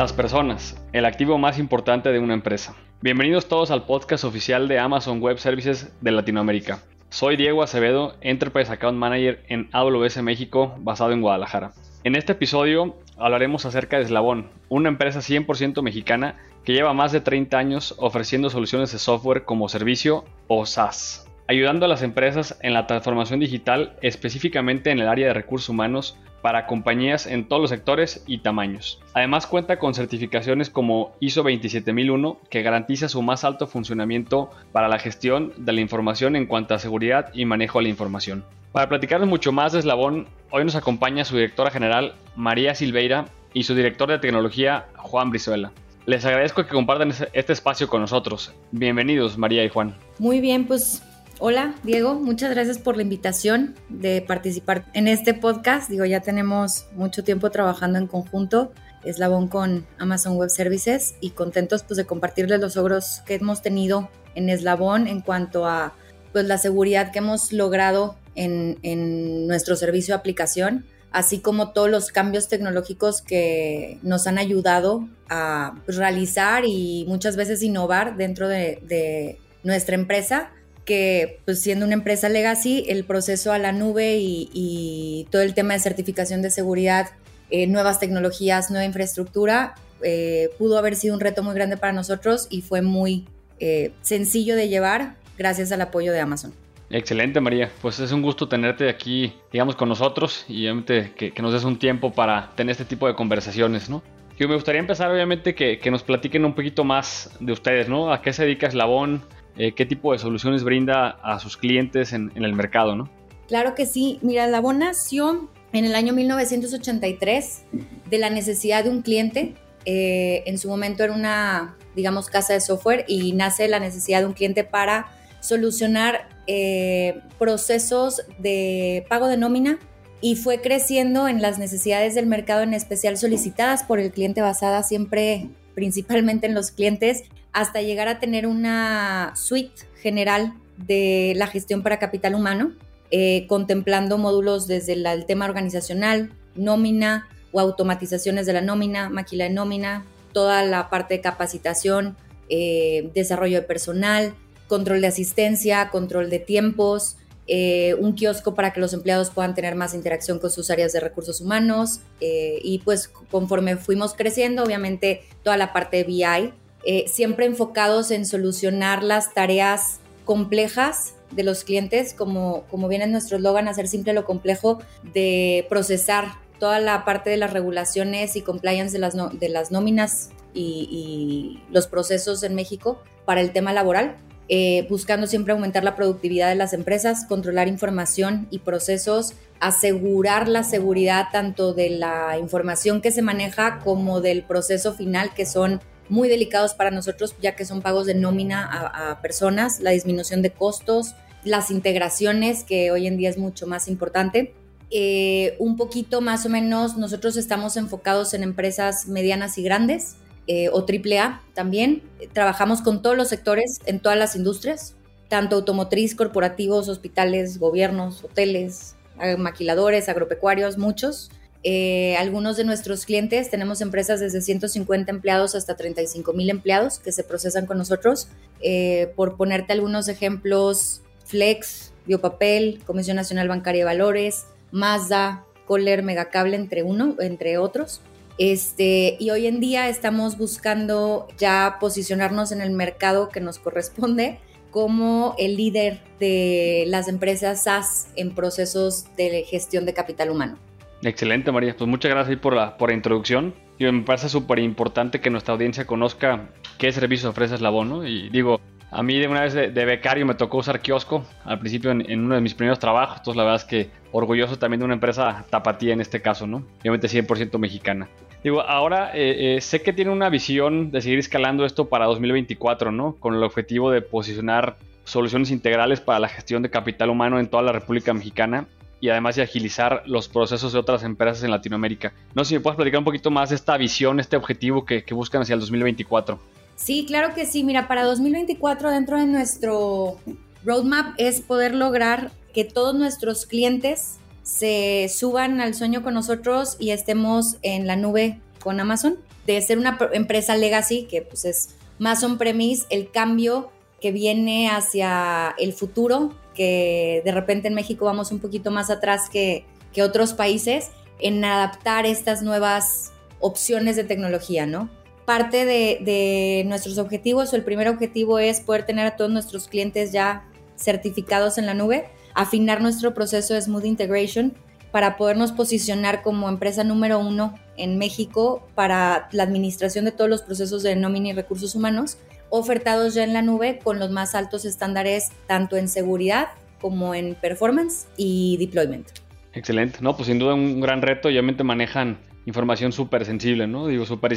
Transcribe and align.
Las 0.00 0.14
personas, 0.14 0.82
el 0.94 1.04
activo 1.04 1.36
más 1.36 1.58
importante 1.58 2.10
de 2.10 2.18
una 2.18 2.32
empresa. 2.32 2.74
Bienvenidos 3.02 3.48
todos 3.48 3.70
al 3.70 3.84
podcast 3.84 4.24
oficial 4.24 4.66
de 4.66 4.78
Amazon 4.78 5.20
Web 5.20 5.36
Services 5.36 5.92
de 6.00 6.10
Latinoamérica. 6.10 6.82
Soy 7.10 7.36
Diego 7.36 7.62
Acevedo, 7.62 8.14
Enterprise 8.22 8.72
Account 8.72 8.96
Manager 8.96 9.44
en 9.48 9.68
AWS 9.72 10.22
México, 10.22 10.74
basado 10.78 11.12
en 11.12 11.20
Guadalajara. 11.20 11.72
En 12.02 12.16
este 12.16 12.32
episodio 12.32 12.96
hablaremos 13.18 13.66
acerca 13.66 13.98
de 13.98 14.04
Eslabón, 14.04 14.48
una 14.70 14.88
empresa 14.88 15.18
100% 15.18 15.82
mexicana 15.82 16.36
que 16.64 16.72
lleva 16.72 16.94
más 16.94 17.12
de 17.12 17.20
30 17.20 17.58
años 17.58 17.94
ofreciendo 17.98 18.48
soluciones 18.48 18.92
de 18.92 18.98
software 18.98 19.44
como 19.44 19.68
servicio 19.68 20.24
o 20.48 20.64
SaaS, 20.64 21.29
ayudando 21.50 21.86
a 21.86 21.88
las 21.88 22.02
empresas 22.02 22.56
en 22.62 22.74
la 22.74 22.86
transformación 22.86 23.40
digital 23.40 23.96
específicamente 24.02 24.92
en 24.92 25.00
el 25.00 25.08
área 25.08 25.26
de 25.26 25.34
recursos 25.34 25.68
humanos 25.68 26.16
para 26.42 26.68
compañías 26.68 27.26
en 27.26 27.48
todos 27.48 27.60
los 27.60 27.70
sectores 27.70 28.22
y 28.28 28.38
tamaños. 28.38 29.00
Además 29.14 29.48
cuenta 29.48 29.80
con 29.80 29.92
certificaciones 29.92 30.70
como 30.70 31.10
ISO 31.18 31.42
27001 31.42 32.38
que 32.48 32.62
garantiza 32.62 33.08
su 33.08 33.20
más 33.22 33.42
alto 33.42 33.66
funcionamiento 33.66 34.52
para 34.70 34.86
la 34.86 35.00
gestión 35.00 35.52
de 35.56 35.72
la 35.72 35.80
información 35.80 36.36
en 36.36 36.46
cuanto 36.46 36.74
a 36.74 36.78
seguridad 36.78 37.32
y 37.34 37.44
manejo 37.46 37.80
de 37.80 37.82
la 37.82 37.88
información. 37.88 38.44
Para 38.70 38.88
platicarnos 38.88 39.28
mucho 39.28 39.50
más 39.50 39.72
de 39.72 39.80
Eslabón, 39.80 40.28
hoy 40.50 40.64
nos 40.64 40.76
acompaña 40.76 41.24
su 41.24 41.34
directora 41.34 41.72
general 41.72 42.14
María 42.36 42.76
Silveira 42.76 43.24
y 43.52 43.64
su 43.64 43.74
director 43.74 44.08
de 44.08 44.20
tecnología 44.20 44.86
Juan 44.98 45.30
Brizuela. 45.30 45.72
Les 46.06 46.24
agradezco 46.24 46.62
que 46.62 46.70
compartan 46.70 47.12
este 47.32 47.52
espacio 47.52 47.88
con 47.88 48.02
nosotros. 48.02 48.54
Bienvenidos 48.70 49.36
María 49.36 49.64
y 49.64 49.68
Juan. 49.68 49.96
Muy 50.20 50.40
bien, 50.40 50.64
pues 50.64 51.02
Hola, 51.42 51.74
Diego, 51.84 52.16
muchas 52.16 52.50
gracias 52.50 52.76
por 52.76 52.98
la 52.98 53.02
invitación 53.02 53.74
de 53.88 54.20
participar 54.20 54.84
en 54.92 55.08
este 55.08 55.32
podcast. 55.32 55.88
Digo, 55.88 56.04
ya 56.04 56.20
tenemos 56.20 56.84
mucho 56.92 57.24
tiempo 57.24 57.50
trabajando 57.50 57.98
en 57.98 58.06
conjunto, 58.06 58.74
Eslabón 59.04 59.48
con 59.48 59.86
Amazon 59.96 60.36
Web 60.36 60.50
Services 60.50 61.14
y 61.22 61.30
contentos 61.30 61.82
pues 61.82 61.96
de 61.96 62.04
compartirles 62.04 62.60
los 62.60 62.76
logros 62.76 63.22
que 63.24 63.36
hemos 63.36 63.62
tenido 63.62 64.10
en 64.34 64.50
Eslabón 64.50 65.06
en 65.06 65.22
cuanto 65.22 65.64
a 65.64 65.94
pues 66.34 66.44
la 66.44 66.58
seguridad 66.58 67.10
que 67.10 67.20
hemos 67.20 67.54
logrado 67.54 68.16
en, 68.34 68.78
en 68.82 69.46
nuestro 69.46 69.76
servicio 69.76 70.14
de 70.14 70.18
aplicación, 70.18 70.84
así 71.10 71.38
como 71.38 71.70
todos 71.72 71.88
los 71.88 72.10
cambios 72.12 72.48
tecnológicos 72.48 73.22
que 73.22 73.98
nos 74.02 74.26
han 74.26 74.36
ayudado 74.36 75.08
a 75.30 75.74
realizar 75.86 76.64
y 76.66 77.06
muchas 77.08 77.36
veces 77.36 77.62
innovar 77.62 78.18
dentro 78.18 78.46
de, 78.46 78.82
de 78.86 79.38
nuestra 79.62 79.94
empresa 79.94 80.50
que 80.90 81.38
pues 81.44 81.62
siendo 81.62 81.86
una 81.86 81.94
empresa 81.94 82.28
legacy, 82.28 82.84
el 82.88 83.04
proceso 83.04 83.52
a 83.52 83.58
la 83.58 83.70
nube 83.70 84.18
y, 84.18 85.24
todo 85.30 85.42
el 85.42 85.54
tema 85.54 85.74
de 85.74 85.78
certificación 85.78 86.42
de 86.42 86.50
seguridad, 86.50 87.10
eh, 87.50 87.68
nuevas 87.68 88.00
tecnologías, 88.00 88.72
nueva 88.72 88.84
infraestructura, 88.84 89.76
eh, 90.02 90.50
pudo 90.58 90.78
haber 90.78 90.96
sido 90.96 91.14
un 91.14 91.20
reto 91.20 91.44
muy 91.44 91.54
grande 91.54 91.76
para 91.76 91.92
nosotros 91.92 92.48
y 92.50 92.62
fue 92.62 92.82
muy 92.82 93.24
eh, 93.60 93.92
sencillo 94.02 94.56
de 94.56 94.68
llevar 94.68 95.14
gracias 95.38 95.70
al 95.70 95.80
apoyo 95.80 96.10
de 96.10 96.18
Amazon. 96.18 96.52
Excelente 96.90 97.40
María, 97.40 97.70
pues 97.82 98.00
es 98.00 98.10
un 98.10 98.20
gusto 98.20 98.48
tenerte 98.48 98.88
aquí, 98.88 99.32
digamos, 99.52 99.76
con 99.76 99.88
nosotros 99.88 100.44
y 100.48 100.64
obviamente 100.64 101.12
que, 101.14 101.32
nos 101.40 101.52
des 101.52 101.62
un 101.62 101.78
tiempo 101.78 102.10
para 102.10 102.50
tener 102.56 102.72
este 102.72 102.84
tipo 102.84 103.06
de 103.06 103.14
conversaciones, 103.14 103.88
¿no? 103.88 104.02
Yo 104.40 104.48
me 104.48 104.56
gustaría 104.56 104.80
empezar 104.80 105.08
obviamente 105.08 105.54
que, 105.54 105.78
que 105.78 105.92
nos 105.92 106.02
platiquen 106.02 106.44
un 106.44 106.54
poquito 106.54 106.82
más 106.82 107.30
de 107.38 107.52
ustedes, 107.52 107.88
¿no? 107.88 108.12
¿A 108.12 108.22
qué 108.22 108.32
se 108.32 108.42
dedica 108.42 108.66
Eslabón? 108.66 109.22
Eh, 109.56 109.72
qué 109.72 109.86
tipo 109.86 110.12
de 110.12 110.18
soluciones 110.18 110.64
brinda 110.64 111.18
a 111.22 111.38
sus 111.38 111.56
clientes 111.56 112.12
en, 112.12 112.32
el 112.34 112.54
mercado, 112.54 112.96
¿no? 112.96 113.10
Claro 113.48 113.74
que 113.74 113.86
sí. 113.86 114.18
Mira, 114.22 114.46
la 114.46 114.60
nació 114.60 115.50
en 115.72 115.84
el 115.84 115.94
año 115.94 116.12
1983 116.12 117.64
de 118.08 118.18
la 118.18 118.30
necesidad 118.30 118.84
de 118.84 118.90
un 118.90 119.02
cliente. 119.02 119.54
Eh, 119.84 120.42
en 120.46 120.58
su 120.58 120.68
momento 120.68 121.04
era 121.04 121.12
una, 121.12 121.76
digamos, 121.96 122.28
casa 122.28 122.52
de 122.52 122.60
software 122.60 123.04
y 123.08 123.32
nace 123.32 123.68
la 123.68 123.80
necesidad 123.80 124.20
de 124.20 124.26
un 124.26 124.34
cliente 124.34 124.64
para 124.64 125.12
solucionar 125.40 126.28
eh, 126.46 127.20
procesos 127.38 128.22
de 128.38 129.06
pago 129.08 129.26
de 129.26 129.36
nómina 129.36 129.78
y 130.20 130.36
fue 130.36 130.60
creciendo 130.60 131.28
en 131.28 131.40
las 131.40 131.58
necesidades 131.58 132.14
del 132.14 132.26
mercado, 132.26 132.62
en 132.62 132.74
especial 132.74 133.16
solicitadas 133.16 133.84
por 133.84 134.00
el 134.00 134.12
cliente 134.12 134.42
basada 134.42 134.82
siempre 134.82 135.48
principalmente 135.74 136.46
en 136.46 136.54
los 136.54 136.70
clientes 136.70 137.24
hasta 137.52 137.82
llegar 137.82 138.08
a 138.08 138.20
tener 138.20 138.46
una 138.46 139.32
suite 139.34 139.82
general 140.00 140.54
de 140.76 141.34
la 141.36 141.46
gestión 141.46 141.82
para 141.82 141.98
capital 141.98 142.34
humano, 142.34 142.72
eh, 143.10 143.46
contemplando 143.48 144.18
módulos 144.18 144.66
desde 144.66 144.92
el 144.92 145.26
tema 145.26 145.46
organizacional, 145.46 146.32
nómina 146.54 147.28
o 147.52 147.60
automatizaciones 147.60 148.46
de 148.46 148.52
la 148.52 148.60
nómina, 148.60 149.10
maquila 149.10 149.44
de 149.44 149.50
nómina, 149.50 150.04
toda 150.32 150.64
la 150.64 150.88
parte 150.90 151.14
de 151.14 151.20
capacitación, 151.20 152.16
eh, 152.48 153.10
desarrollo 153.14 153.60
de 153.60 153.66
personal, 153.66 154.34
control 154.68 155.00
de 155.00 155.08
asistencia, 155.08 155.90
control 155.90 156.30
de 156.30 156.38
tiempos, 156.38 157.16
eh, 157.50 157.94
un 157.98 158.14
kiosco 158.14 158.54
para 158.54 158.72
que 158.72 158.80
los 158.80 158.94
empleados 158.94 159.30
puedan 159.30 159.54
tener 159.54 159.74
más 159.74 159.92
interacción 159.92 160.38
con 160.38 160.50
sus 160.50 160.70
áreas 160.70 160.92
de 160.92 161.00
recursos 161.00 161.40
humanos 161.40 162.00
y 162.20 162.78
pues 162.84 163.08
conforme 163.08 163.76
fuimos 163.76 164.14
creciendo, 164.14 164.62
obviamente 164.62 165.22
toda 165.42 165.56
la 165.56 165.72
parte 165.72 165.98
de 165.98 166.04
BI, 166.04 166.52
eh, 166.84 167.04
siempre 167.08 167.44
enfocados 167.44 168.10
en 168.10 168.24
solucionar 168.24 169.02
las 169.02 169.34
tareas 169.34 170.00
complejas 170.24 171.14
de 171.30 171.42
los 171.42 171.62
clientes, 171.62 172.14
como, 172.14 172.64
como 172.70 172.88
viene 172.88 173.04
en 173.04 173.12
nuestro 173.12 173.36
eslogan, 173.36 173.68
hacer 173.68 173.86
simple 173.86 174.14
lo 174.14 174.24
complejo, 174.24 174.78
de 175.12 175.66
procesar 175.68 176.38
toda 176.58 176.80
la 176.80 177.04
parte 177.04 177.28
de 177.28 177.36
las 177.36 177.52
regulaciones 177.52 178.34
y 178.36 178.42
compliance 178.42 178.92
de 178.92 178.98
las, 178.98 179.14
de 179.14 179.48
las 179.48 179.70
nóminas 179.70 180.30
y, 180.54 181.62
los 181.70 181.86
procesos 181.86 182.42
en 182.42 182.54
México 182.54 183.02
para 183.24 183.40
el 183.40 183.52
tema 183.52 183.72
laboral, 183.72 184.16
eh, 184.52 184.84
buscando 184.90 185.28
siempre 185.28 185.52
aumentar 185.52 185.84
la 185.84 185.94
productividad 185.94 186.48
de 186.48 186.56
las 186.56 186.72
empresas, 186.72 187.24
controlar 187.24 187.68
información 187.68 188.48
y 188.50 188.58
procesos, 188.58 189.34
asegurar 189.60 190.48
la 190.48 190.64
seguridad 190.64 191.26
tanto 191.30 191.72
de 191.72 191.88
la 191.90 192.36
información 192.36 193.00
que 193.00 193.12
se 193.12 193.22
maneja 193.22 193.78
como 193.78 194.20
del 194.20 194.42
proceso 194.42 194.92
final, 194.92 195.32
que 195.34 195.46
son 195.46 195.80
muy 196.08 196.28
delicados 196.28 196.74
para 196.74 196.90
nosotros, 196.90 197.36
ya 197.40 197.54
que 197.54 197.64
son 197.64 197.80
pagos 197.80 198.06
de 198.06 198.14
nómina 198.14 198.68
a, 198.72 199.22
personas, 199.22 199.78
la 199.78 199.92
disminución 199.92 200.42
de 200.42 200.50
costos, 200.50 201.14
las 201.44 201.70
integraciones, 201.70 202.64
que 202.64 202.90
hoy 202.90 203.06
en 203.06 203.16
día 203.16 203.30
es 203.30 203.38
mucho 203.38 203.68
más 203.68 203.86
importante. 203.86 204.52
Eh, 204.90 205.54
un 205.60 205.76
poquito 205.76 206.20
más 206.20 206.44
o 206.44 206.48
menos, 206.48 206.96
nosotros 206.96 207.36
estamos 207.36 207.76
enfocados 207.76 208.34
en 208.34 208.42
empresas 208.42 209.06
medianas 209.06 209.58
y 209.58 209.62
grandes 209.62 210.16
eh, 210.52 210.68
o 210.72 210.84
AAA 210.84 211.42
también. 211.54 212.02
Trabajamos 212.32 212.82
con 212.82 213.02
todos 213.02 213.16
los 213.16 213.28
sectores, 213.28 213.80
en 213.86 214.00
todas 214.00 214.18
las 214.18 214.34
industrias, 214.34 214.96
tanto 215.28 215.54
automotriz, 215.54 216.16
corporativos, 216.16 216.88
hospitales, 216.88 217.58
gobiernos, 217.58 218.24
hoteles, 218.24 218.96
maquiladores, 219.38 220.08
agropecuarios, 220.08 220.76
muchos. 220.76 221.30
Eh, 221.62 222.16
algunos 222.16 222.56
de 222.56 222.64
nuestros 222.64 223.04
clientes 223.04 223.50
tenemos 223.50 223.82
empresas 223.82 224.18
desde 224.18 224.40
150 224.40 225.10
empleados 225.10 225.54
hasta 225.54 225.76
35 225.76 226.32
mil 226.32 226.48
empleados 226.48 226.98
que 226.98 227.12
se 227.12 227.22
procesan 227.22 227.66
con 227.66 227.78
nosotros. 227.78 228.28
Eh, 228.60 229.12
por 229.14 229.36
ponerte 229.36 229.72
algunos 229.72 230.08
ejemplos, 230.08 231.02
Flex, 231.26 231.92
Biopapel, 232.06 232.80
Comisión 232.86 233.16
Nacional 233.16 233.48
Bancaria 233.48 233.82
de 233.82 233.84
Valores, 233.84 234.46
Mazda, 234.72 235.44
Kohler, 235.66 236.02
Megacable, 236.02 236.56
entre, 236.56 236.82
uno, 236.82 237.14
entre 237.20 237.58
otros. 237.58 238.00
Este, 238.40 239.18
y 239.20 239.28
hoy 239.28 239.46
en 239.46 239.60
día 239.60 239.90
estamos 239.90 240.38
buscando 240.38 241.28
ya 241.36 241.76
posicionarnos 241.78 242.52
en 242.52 242.62
el 242.62 242.70
mercado 242.70 243.28
que 243.28 243.38
nos 243.38 243.58
corresponde 243.58 244.38
como 244.70 245.34
el 245.36 245.58
líder 245.58 246.00
de 246.18 246.84
las 246.86 247.06
empresas 247.08 247.64
SaaS 247.64 248.10
en 248.16 248.34
procesos 248.34 249.14
de 249.18 249.44
gestión 249.44 249.84
de 249.84 249.92
capital 249.92 250.30
humano. 250.30 250.56
Excelente, 251.02 251.52
María. 251.52 251.76
Pues 251.76 251.86
muchas 251.86 252.10
gracias 252.10 252.38
por 252.38 252.54
la, 252.54 252.78
por 252.78 252.88
la 252.88 252.94
introducción. 252.94 253.54
Y 253.78 253.84
me 253.84 254.04
parece 254.04 254.30
súper 254.30 254.58
importante 254.60 255.20
que 255.20 255.28
nuestra 255.28 255.52
audiencia 255.52 255.86
conozca 255.86 256.48
qué 256.78 256.90
servicio 256.92 257.28
ofrece 257.28 257.56
Eslabón, 257.56 257.90
¿no? 257.90 258.06
Y 258.06 258.30
digo, 258.30 258.58
a 258.90 259.02
mí 259.02 259.18
de 259.18 259.28
una 259.28 259.42
vez 259.42 259.52
de, 259.52 259.68
becario 259.84 260.24
me 260.24 260.34
tocó 260.34 260.56
usar 260.56 260.80
kiosco 260.80 261.26
al 261.44 261.58
principio 261.58 261.90
en, 261.90 262.24
uno 262.24 262.36
de 262.36 262.40
mis 262.40 262.54
primeros 262.54 262.78
trabajos. 262.78 263.18
Entonces, 263.18 263.36
la 263.36 263.44
verdad 263.44 263.60
es 263.60 263.66
que 263.66 263.90
orgulloso 264.12 264.58
también 264.58 264.78
de 264.78 264.86
una 264.86 264.94
empresa 264.94 265.44
tapatía 265.50 265.92
en 265.92 266.00
este 266.00 266.22
caso, 266.22 266.46
¿no? 266.46 266.64
Obviamente 266.80 267.06
100% 267.06 267.58
mexicana. 267.58 268.08
Digo, 268.42 268.62
ahora 268.62 269.10
eh, 269.14 269.56
eh, 269.56 269.60
sé 269.60 269.82
que 269.82 269.92
tiene 269.92 270.10
una 270.10 270.30
visión 270.30 270.90
de 270.90 271.02
seguir 271.02 271.18
escalando 271.18 271.66
esto 271.66 271.88
para 271.88 272.06
2024, 272.06 272.90
¿no? 272.90 273.16
Con 273.16 273.34
el 273.34 273.42
objetivo 273.42 273.90
de 273.90 274.00
posicionar 274.00 274.76
soluciones 275.04 275.50
integrales 275.50 276.00
para 276.00 276.18
la 276.18 276.28
gestión 276.28 276.62
de 276.62 276.70
capital 276.70 277.10
humano 277.10 277.38
en 277.38 277.48
toda 277.48 277.62
la 277.62 277.72
República 277.72 278.14
Mexicana 278.14 278.66
y 279.00 279.08
además 279.08 279.36
de 279.36 279.42
agilizar 279.42 280.02
los 280.06 280.28
procesos 280.28 280.72
de 280.72 280.78
otras 280.78 281.02
empresas 281.02 281.42
en 281.42 281.50
Latinoamérica. 281.50 282.12
No 282.34 282.44
sé 282.44 282.50
si 282.50 282.54
me 282.54 282.60
puedes 282.60 282.76
platicar 282.76 282.98
un 282.98 283.04
poquito 283.04 283.30
más 283.30 283.48
de 283.50 283.56
esta 283.56 283.76
visión, 283.76 284.20
este 284.20 284.36
objetivo 284.36 284.84
que, 284.84 285.04
buscan 285.10 285.42
hacia 285.42 285.54
el 285.54 285.60
2024. 285.60 286.38
Sí, 286.76 287.04
claro 287.06 287.34
que 287.34 287.46
sí. 287.46 287.64
Mira, 287.64 287.88
para 287.88 288.04
2024 288.04 288.90
dentro 288.90 289.18
de 289.18 289.26
nuestro 289.26 290.18
roadmap 290.64 291.14
es 291.18 291.40
poder 291.40 291.74
lograr 291.74 292.30
que 292.54 292.64
todos 292.64 292.94
nuestros 292.94 293.46
clientes 293.46 294.19
se 294.50 295.08
suban 295.08 295.60
al 295.60 295.74
sueño 295.74 296.02
con 296.02 296.12
nosotros 296.12 296.76
y 296.80 296.90
estemos 296.90 297.58
en 297.62 297.86
la 297.86 297.94
nube 297.94 298.40
con 298.60 298.80
Amazon 298.80 299.16
de 299.46 299.62
ser 299.62 299.78
una 299.78 299.96
empresa 300.12 300.56
legacy, 300.56 301.04
que 301.04 301.22
pues 301.22 301.44
es 301.44 301.76
más 302.00 302.24
on-premise, 302.24 302.84
el 302.90 303.12
cambio 303.12 303.70
que 304.00 304.10
viene 304.10 304.68
hacia 304.68 305.54
el 305.58 305.72
futuro, 305.72 306.34
que 306.54 307.22
de 307.24 307.30
repente 307.30 307.68
en 307.68 307.74
México 307.74 308.04
vamos 308.04 308.32
un 308.32 308.40
poquito 308.40 308.72
más 308.72 308.90
atrás 308.90 309.30
que, 309.30 309.64
que 309.92 310.02
otros 310.02 310.34
países, 310.34 310.90
en 311.20 311.44
adaptar 311.44 312.04
estas 312.04 312.42
nuevas 312.42 313.12
opciones 313.38 313.94
de 313.94 314.04
tecnología, 314.04 314.66
¿no? 314.66 314.90
Parte 315.26 315.64
de, 315.64 315.98
de, 316.00 316.64
nuestros 316.66 316.98
objetivos, 316.98 317.52
o 317.52 317.56
el 317.56 317.62
primer 317.62 317.88
objetivo 317.88 318.40
es 318.40 318.60
poder 318.60 318.84
tener 318.84 319.06
a 319.06 319.16
todos 319.16 319.30
nuestros 319.30 319.68
clientes 319.68 320.10
ya 320.10 320.48
certificados 320.76 321.56
en 321.56 321.66
la 321.66 321.74
nube, 321.74 322.08
afinar 322.34 322.80
nuestro 322.80 323.14
proceso 323.14 323.54
de 323.54 323.62
Smooth 323.62 323.84
Integration 323.84 324.52
para 324.90 325.16
podernos 325.16 325.52
posicionar 325.52 326.22
como 326.22 326.48
empresa 326.48 326.84
número 326.84 327.18
uno 327.18 327.54
en 327.76 327.98
México 327.98 328.66
para 328.74 329.28
la 329.32 329.44
administración 329.44 330.04
de 330.04 330.12
todos 330.12 330.28
los 330.28 330.42
procesos 330.42 330.82
de 330.82 330.96
nómina 330.96 331.28
y 331.28 331.32
recursos 331.32 331.74
humanos, 331.74 332.18
ofertados 332.50 333.14
ya 333.14 333.24
en 333.24 333.32
la 333.32 333.42
nube 333.42 333.78
con 333.82 333.98
los 333.98 334.10
más 334.10 334.34
altos 334.34 334.64
estándares 334.64 335.30
tanto 335.46 335.76
en 335.76 335.88
seguridad 335.88 336.48
como 336.80 337.14
en 337.14 337.34
performance 337.34 338.08
y 338.16 338.56
deployment. 338.58 339.08
Excelente, 339.52 339.98
no, 340.00 340.16
pues 340.16 340.26
sin 340.26 340.38
duda 340.38 340.54
un 340.54 340.80
gran 340.80 341.02
reto, 341.02 341.28
obviamente 341.28 341.62
manejan 341.62 342.18
información 342.46 342.92
súper 342.92 343.24
sensible, 343.24 343.66
¿no? 343.66 343.86
Digo, 343.86 344.06
súper 344.06 344.36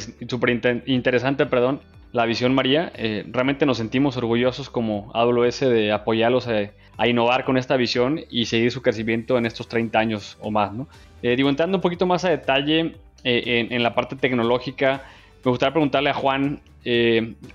interesante, 0.86 1.46
perdón, 1.46 1.82
la 2.14 2.26
visión 2.26 2.56
María. 2.56 2.94
Eh, 2.96 3.26
realmente 3.30 3.66
nos 3.66 3.78
sentimos 3.78 4.16
orgullosos 4.16 4.70
como 4.70 5.12
AWS 5.14 5.62
de 5.62 5.92
apoyarlos 5.92 6.48
a, 6.48 6.72
innovar 7.06 7.44
con 7.44 7.58
esta 7.58 7.76
visión 7.76 8.22
y 8.30 8.46
seguir 8.46 8.72
su 8.72 8.82
crecimiento 8.82 9.38
en 9.38 9.46
estos 9.46 9.68
30 9.68 10.00
años 10.00 10.38
o 10.40 10.52
más, 10.52 10.72
¿no? 10.72 10.88
Eh, 11.24 11.36
digo, 11.36 11.50
entrando 11.50 11.78
un 11.78 11.82
poquito 11.82 12.06
más 12.06 12.24
a 12.24 12.30
detalle 12.30 12.96
eh, 13.24 13.68
en, 13.70 13.84
la 13.84 13.96
parte 13.96 14.16
tecnológica, 14.16 15.04
me 15.44 15.50
gustaría 15.50 15.74
preguntarle 15.74 16.12
a 16.12 16.14
Juan, 16.14 16.62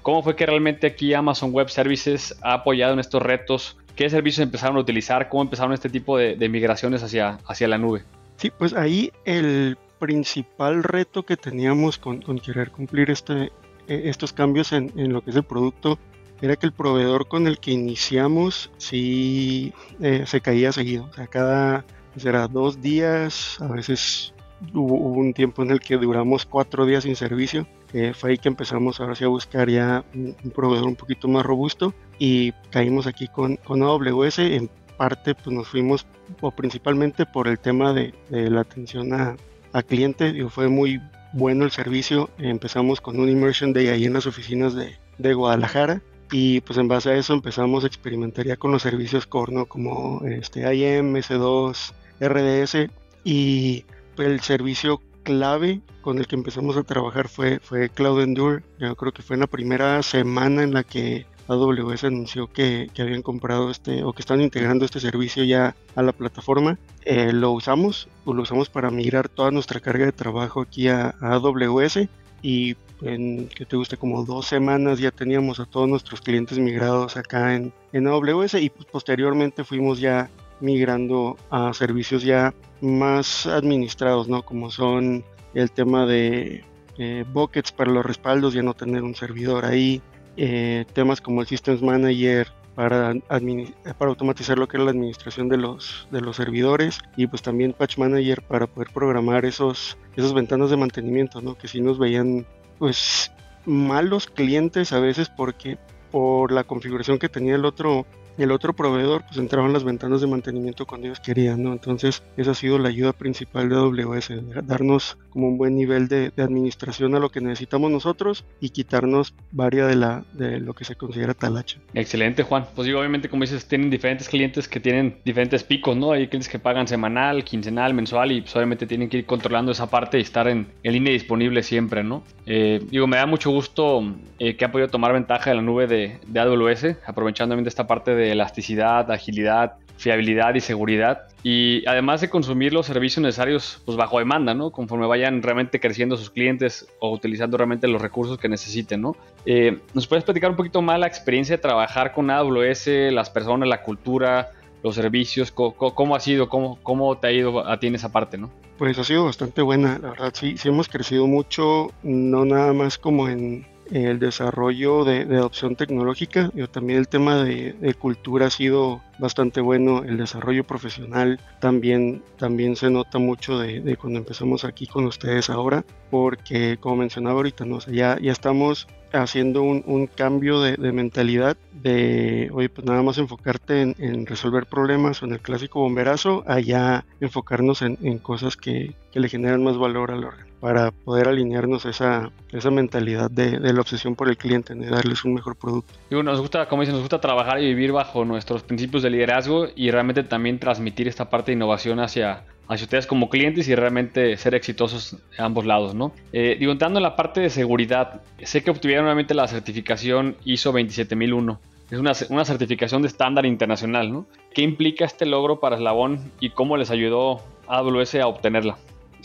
¿cómo 0.03 0.23
fue 0.23 0.35
que 0.35 0.45
realmente 0.45 0.89
aquí 0.89 1.15
Amazon 1.15 1.53
Web 1.53 1.71
Services 1.71 2.37
ha 2.43 2.55
apoyado 2.55 2.95
en 2.95 2.99
estos 2.99 3.23
retos? 3.23 3.79
¿Qué 3.95 4.11
servicios 4.11 4.45
empezaron 4.45 4.77
a 4.77 4.81
utilizar? 4.81 5.29
¿Cómo 5.29 5.45
empezaron 5.45 5.73
este 5.73 5.89
tipo 5.89 6.19
de, 6.19 6.49
migraciones 6.49 7.03
hacia, 7.03 7.39
hacia 7.47 7.69
la 7.69 7.79
nube? 7.79 8.03
Sí, 8.37 8.51
pues 8.51 8.75
ahí 8.75 9.13
el 9.25 9.79
principal 9.99 10.83
reto 10.83 11.25
que 11.25 11.37
teníamos 11.37 11.99
con, 11.99 12.21
querer 12.41 12.71
cumplir 12.71 13.11
este, 13.11 13.51
estos 13.89 14.33
cambios 14.33 14.73
en, 14.73 14.93
lo 15.13 15.23
que 15.23 15.31
es 15.31 15.37
el 15.37 15.45
producto 15.45 15.99
era 16.41 16.57
que 16.57 16.67
el 16.67 16.73
proveedor 16.73 17.27
con 17.27 17.47
el 17.47 17.59
que 17.59 17.73
iniciamos 17.73 18.71
sí 18.79 19.73
eh, 20.01 20.25
se 20.27 20.41
caía 20.41 20.73
seguido. 20.73 21.09
O 21.11 21.13
sea, 21.13 21.27
cada 21.27 21.85
será 22.17 22.49
dos 22.49 22.81
días, 22.81 23.61
a 23.61 23.69
veces 23.69 24.35
hubo, 24.75 24.95
un 24.97 25.33
tiempo 25.33 25.63
en 25.63 25.71
el 25.71 25.81
que 25.81 25.97
duramos 25.97 26.47
cuatro 26.47 26.87
días 26.87 27.05
sin 27.05 27.17
servicio. 27.17 27.67
fue 28.15 28.31
ahí 28.31 28.39
que 28.39 28.49
empezamos 28.49 29.01
ahora 29.01 29.15
sí 29.15 29.25
a 29.25 29.29
buscar 29.29 29.69
ya 29.69 30.05
un, 30.15 30.35
proveedor 30.55 30.87
un 30.87 30.97
poquito 30.97 31.29
más 31.29 31.45
robusto 31.45 31.95
y 32.19 32.53
caímos 32.71 33.07
aquí 33.07 33.29
con, 33.29 33.57
con 33.57 33.83
AWS. 33.83 34.39
En 34.39 34.71
parte 34.97 35.35
pues 35.35 35.55
nos 35.55 35.69
fuimos 35.69 36.07
o 36.41 36.51
principalmente 36.51 37.25
por 37.25 37.47
el 37.49 37.59
tema 37.59 37.93
de 37.93 38.13
la 38.31 38.61
atención 38.61 39.13
a, 39.13 39.37
a 39.73 39.83
cliente. 39.83 40.49
Fue 40.49 40.69
muy 40.69 41.01
bueno 41.33 41.65
el 41.65 41.71
servicio. 41.71 42.31
Empezamos 42.39 43.01
con 43.01 43.21
un 43.21 43.29
immersion 43.29 43.73
day 43.73 43.89
ahí 43.89 44.05
en 44.05 44.15
las 44.15 44.27
oficinas 44.27 44.75
de, 44.75 44.97
de 45.19 45.35
Guadalajara 45.35 46.03
y 46.31 46.61
pues 46.61 46.79
en 46.79 46.89
base 46.89 47.11
a 47.11 47.17
eso 47.17 47.33
empezamos 47.33 47.85
a 47.85 47.87
experimentar 47.87 48.47
ya 48.47 48.57
con 48.57 48.71
los 48.71 48.83
servicios 48.83 49.27
core, 49.27 49.67
como 49.67 50.23
este 50.25 50.61
IM, 50.75 51.15
S2, 51.17 51.93
RDS 52.21 52.91
y 53.25 53.85
el 54.19 54.41
servicio 54.41 55.01
clave 55.23 55.81
con 56.01 56.19
el 56.19 56.27
que 56.27 56.37
empezamos 56.37 56.77
a 56.77 56.83
trabajar 56.83 57.29
fue, 57.29 57.61
fue 57.61 57.89
Cloud 57.89 58.23
Endure. 58.23 58.63
Yo 58.79 58.95
creo 58.97 59.13
que 59.13 59.23
fue 59.23 59.35
en 59.35 59.41
la 59.41 59.47
primera 59.47 60.03
semana 60.03 60.63
en 60.63 60.75
la 60.75 60.85
que 60.85 61.27
AWS 61.49 62.05
anunció 62.05 62.47
que, 62.47 62.91
habían 62.99 63.23
comprado 63.23 63.71
este 63.71 64.05
o 64.05 64.13
que 64.13 64.23
están 64.23 64.41
integrando 64.41 64.85
este 64.85 65.01
servicio 65.01 65.45
ya 65.45 65.75
a 65.95 66.03
la 66.03 66.13
plataforma. 66.13 66.79
Eh, 67.05 67.33
lo 67.33 67.53
usamos, 67.53 68.09
lo 68.27 68.43
usamos 68.43 68.69
para 68.69 68.91
migrar 68.91 69.29
toda 69.29 69.51
nuestra 69.51 69.81
carga 69.81 70.05
de 70.05 70.13
trabajo 70.13 70.61
aquí 70.61 70.89
a, 70.89 71.15
AWS 71.21 72.09
y 72.43 72.77
en 73.03 73.49
que 73.49 73.65
te 73.65 73.77
guste 73.77 73.97
como 73.97 74.25
dos 74.25 74.47
semanas 74.47 74.99
ya 74.99 75.11
teníamos 75.11 75.61
a 75.61 75.65
todos 75.65 75.89
nuestros 75.89 76.21
clientes 76.21 76.59
migrados 76.59 77.17
acá 77.17 77.55
en, 77.55 77.73
en 77.93 78.07
AWS 78.07 78.55
y 78.55 78.71
pues, 78.71 78.87
posteriormente 78.91 79.65
fuimos 79.65 80.01
ya 80.01 80.31
migrando 80.61 81.37
a 81.51 81.73
servicios 81.73 82.23
ya 82.23 82.55
más 82.81 83.47
administrados, 83.47 84.29
¿no? 84.29 84.43
Como 84.43 84.71
son 84.71 85.25
el 85.55 85.71
tema 85.71 86.07
de 86.07 86.65
eh, 86.99 87.25
buckets 87.33 87.73
para 87.73 87.91
los 87.91 88.05
respaldos, 88.05 88.55
ya 88.55 88.63
no 88.63 88.75
tener 88.75 89.03
un 89.03 89.15
servidor 89.15 89.65
ahí, 89.65 90.03
eh, 90.41 90.85
temas 90.93 91.21
como 91.21 91.41
el 91.41 91.49
Systems 91.49 91.83
Manager 91.83 92.47
para, 92.77 93.13
para 93.27 94.09
automatizar 94.09 94.57
lo 94.57 94.69
que 94.69 94.77
era 94.77 94.85
la 94.85 94.93
administración 94.93 95.49
de 95.49 95.57
los, 95.57 96.07
de 96.13 96.21
los 96.21 96.37
servidores 96.37 97.01
y 97.17 97.27
pues 97.27 97.43
también 97.43 97.73
Patch 97.73 97.99
Manager 97.99 98.41
para 98.43 98.69
poder 98.69 98.91
programar 98.95 99.45
esos, 99.45 99.99
esas 100.15 100.33
ventanas 100.33 100.71
de 100.71 100.77
mantenimiento, 100.77 101.41
¿no? 101.41 101.59
que 101.59 101.67
si 101.67 101.81
nos 101.81 101.99
veían 101.99 102.47
pues 102.79 103.33
malos 103.67 104.29
clientes 104.29 104.93
a 104.93 105.01
veces 105.01 105.29
porque 105.29 105.77
por 106.13 106.53
la 106.53 106.63
configuración 106.63 107.19
que 107.19 107.29
tenía 107.29 107.57
el 107.57 107.65
otro 107.65 108.07
el 108.43 108.53
otro 108.53 108.73
proveedor, 108.75 109.25
pues 109.27 109.39
entraban 109.39 109.73
las 109.73 109.85
ventanas 109.85 110.21
de 110.21 110.27
mantenimiento 110.27 110.87
cuando 110.87 111.09
ellos 111.09 111.21
querían, 111.21 111.63
¿no? 111.63 111.73
Entonces, 111.73 112.23
esa 112.37 112.53
ha 112.53 112.55
sido 112.55 112.79
la 112.79 112.89
ayuda 112.89 113.13
principal 113.13 113.69
de 113.69 113.77
AWS, 113.77 114.31
darnos 114.65 115.19
como 115.31 115.49
un 115.49 115.59
buen 115.59 115.77
nivel 115.77 116.09
de, 116.09 116.33
administración 116.39 117.15
a 117.15 117.19
lo 117.19 117.31
que 117.31 117.41
necesitamos 117.41 117.91
nosotros 117.91 118.45
y 118.61 118.71
quitarnos 118.71 119.35
varias 119.51 119.89
de, 119.89 119.97
la, 119.97 120.25
de 120.33 120.61
lo 120.61 120.73
que 120.73 120.85
se 120.85 120.95
considera 120.95 121.35
talacha. 121.35 121.79
Excelente, 121.95 122.43
Juan. 122.43 122.67
Pues 122.75 122.87
digo, 122.87 123.01
obviamente, 123.01 123.29
como 123.29 123.43
dices, 123.43 123.67
tienen 123.67 123.91
diferentes 123.91 124.29
clientes 124.29 124.69
que 124.69 124.81
tienen 124.81 125.19
diferentes 125.25 125.65
picos, 125.65 125.97
¿no? 125.97 126.13
Hay 126.13 126.29
clientes 126.29 126.49
que 126.49 126.59
pagan 126.59 126.87
semanal, 126.87 127.45
quincenal, 127.45 127.93
mensual 127.93 128.33
y 128.33 128.41
pues 128.41 128.55
obviamente 128.57 128.87
tienen 128.87 129.09
que 129.09 129.19
ir 129.19 129.27
controlando 129.27 129.73
esa 129.73 129.91
parte 129.91 130.19
y 130.19 130.23
estar 130.23 130.49
en, 130.49 130.69
en 130.83 130.93
línea 130.93 131.13
disponible 131.13 131.63
siempre, 131.63 132.05
¿no? 132.05 132.23
Eh, 132.47 132.81
digo, 132.91 133.07
me 133.07 133.17
da 133.17 133.27
mucho 133.27 133.51
gusto 133.51 134.03
eh, 134.39 134.57
que 134.57 134.65
han 134.65 134.73
podido 134.73 134.89
tomar 134.89 135.13
ventaja 135.13 135.51
de 135.51 135.57
la 135.57 135.63
nube 135.63 135.87
de, 135.87 136.19
de 136.27 136.41
AWS, 136.41 136.97
aprovechando 137.05 137.55
esta 137.67 137.87
parte 137.87 138.15
de 138.15 138.28
elasticidad, 138.33 139.11
agilidad, 139.11 139.75
fiabilidad 139.99 140.55
y 140.55 140.61
seguridad. 140.61 141.25
Y 141.43 141.87
además 141.87 142.21
de 142.21 142.31
consumir 142.31 142.73
los 142.73 142.87
servicios 142.87 143.23
necesarios 143.23 143.83
pues 143.85 143.97
bajo 143.97 144.19
demanda, 144.19 144.55
¿no? 144.55 144.71
Conforme 144.71 145.07
vayan 145.07 145.43
realmente 145.43 145.79
creciendo 145.79 146.17
sus 146.17 146.31
clientes 146.31 146.89
o 147.01 147.13
utilizando 147.13 147.57
realmente 147.57 147.87
los 147.87 148.01
recursos 148.01 148.39
que 148.39 148.49
necesiten, 148.49 149.03
¿no? 149.03 149.17
Eh, 149.45 149.79
¿Nos 149.95 150.07
puedes 150.07 150.25
platicar 150.25 150.51
un 150.51 150.57
poquito 150.57 150.83
más 150.83 150.99
la 150.99 151.07
experiencia 151.07 151.57
de 151.57 151.63
trabajar 151.63 152.13
con 152.13 152.31
AWS, 152.31 152.89
las 153.13 153.31
personas, 153.31 153.69
la 153.69 153.83
cultura, 153.83 154.51
los 154.83 154.95
servicios? 154.95 155.53
¿Cómo, 155.53 156.17
ha 156.17 156.21
sido? 156.21 156.49
¿Cómo, 156.49 156.79
¿Cómo 156.83 157.19
te 157.19 157.29
ha 157.29 157.33
ido 157.33 157.69
a 157.69 157.79
ti 157.79 157.89
en 157.89 157.95
esa 157.95 158.11
parte, 158.11 158.39
no? 158.39 158.51
Pues 158.79 158.97
ha 158.99 159.05
sido 159.05 159.25
bastante 159.25 159.63
buena, 159.63 159.99
la 159.99 160.11
verdad. 160.11 160.33
Sí, 160.35 160.57
sí 160.57 160.69
hemos 160.69 160.89
crecido 160.89 161.27
mucho, 161.27 161.93
no 162.05 162.45
nada 162.45 162.73
más 162.73 162.97
como 162.97 163.29
en 163.29 163.67
el 163.93 164.19
desarrollo 164.19 165.05
de, 165.05 165.23
adopción 165.23 165.77
tecnológica, 165.77 166.51
pero 166.55 166.69
también 166.69 166.99
el 166.99 167.09
tema 167.09 167.43
de, 167.43 167.95
cultura 167.99 168.47
ha 168.47 168.51
sido 168.51 169.03
bastante 169.19 169.61
bueno, 169.61 170.03
el 170.05 170.17
desarrollo 170.17 170.65
profesional 170.65 171.41
también, 171.61 172.23
también 172.37 172.77
se 172.77 172.91
nota 172.91 173.19
mucho 173.19 173.59
de, 173.59 173.97
cuando 173.97 174.19
empezamos 174.19 174.65
aquí 174.65 174.87
con 174.87 175.07
ustedes 175.07 175.51
ahora, 175.51 175.85
porque 176.11 176.79
como 176.79 176.97
mencionaba 176.97 177.37
ahorita, 177.37 177.65
¿no? 177.65 177.79
ya, 177.81 178.19
ya 178.21 178.33
estamos 178.33 178.87
haciendo 179.13 179.63
un, 179.63 180.07
cambio 180.07 180.61
de, 180.61 180.77
mentalidad 180.93 181.57
de, 181.73 182.51
oye, 182.53 182.69
pues 182.69 182.87
nada 182.87 183.03
más 183.03 183.19
enfocarte 183.19 183.95
en, 183.99 184.27
resolver 184.27 184.67
problemas 184.67 185.23
o 185.23 185.27
en 185.27 185.33
el 185.33 185.41
clásico 185.41 185.81
bomberazo, 185.81 186.45
allá 186.47 187.05
enfocarnos 187.21 187.83
en, 187.83 188.19
cosas 188.19 188.57
que, 188.57 188.95
le 189.15 189.29
generan 189.29 189.63
más 189.63 189.77
valor 189.77 190.11
al 190.11 190.25
órgano, 190.25 190.51
para 190.61 190.91
poder 190.91 191.29
alinearnos 191.29 191.87
esa, 191.87 192.31
esa 192.53 192.71
mentalidad 192.71 193.31
de, 193.31 193.59
la 193.59 193.81
obsesión 193.81 194.15
por 194.15 194.29
el 194.29 194.37
cliente, 194.37 194.75
de 194.75 194.89
darles 194.89 195.25
un 195.25 195.35
mejor 195.35 195.57
producto. 195.57 195.93
nos 196.11 196.41
gusta, 196.41 196.67
como 196.67 196.83
dicen, 196.83 196.95
nos 196.95 197.03
gusta 197.03 197.21
trabajar 197.21 197.61
y 197.61 197.67
vivir 197.67 197.93
bajo 197.93 198.25
nuestros 198.25 198.63
principios 198.63 199.03
de 199.03 199.11
liderazgo 199.11 199.67
y 199.75 199.91
realmente 199.91 200.23
también 200.25 200.59
transmitir 200.59 201.09
esta 201.09 201.31
parte 201.31 201.53
de 201.53 201.57
innovación 201.57 202.01
hacia, 202.01 202.45
hacia 202.69 202.85
ustedes 202.85 203.07
como 203.07 203.31
clientes 203.31 203.69
y 203.69 203.75
realmente 203.75 204.37
ser 204.37 204.55
exitosos 204.55 205.17
a 205.39 205.45
ambos 205.45 205.65
lados, 205.65 205.95
¿no? 205.95 206.13
Eh, 206.33 206.57
digo, 206.59 206.73
entrando 206.73 206.99
en 206.99 207.05
la 207.05 207.17
parte 207.17 207.41
de 207.41 207.51
seguridad, 207.51 208.23
sé 208.43 208.63
que 208.63 208.71
obtuvieron 208.71 209.05
nuevamente 209.05 209.35
la 209.35 209.49
certificación 209.49 210.37
ISO 210.45 210.73
27001. 210.73 211.61
Es 211.91 211.99
una, 211.99 212.13
una 212.29 212.45
certificación 212.45 213.01
de 213.01 213.09
estándar 213.09 213.47
internacional, 213.47 214.13
¿no? 214.13 214.27
¿Qué 214.53 214.61
implica 214.61 215.07
este 215.07 215.25
logro 215.25 215.59
para 215.59 215.77
Eslabón 215.77 216.31
y 216.39 216.51
cómo 216.51 216.77
les 216.77 216.91
ayudó 216.91 217.41
AWS 217.67 218.17
a 218.17 218.27
obtenerla? 218.27 218.77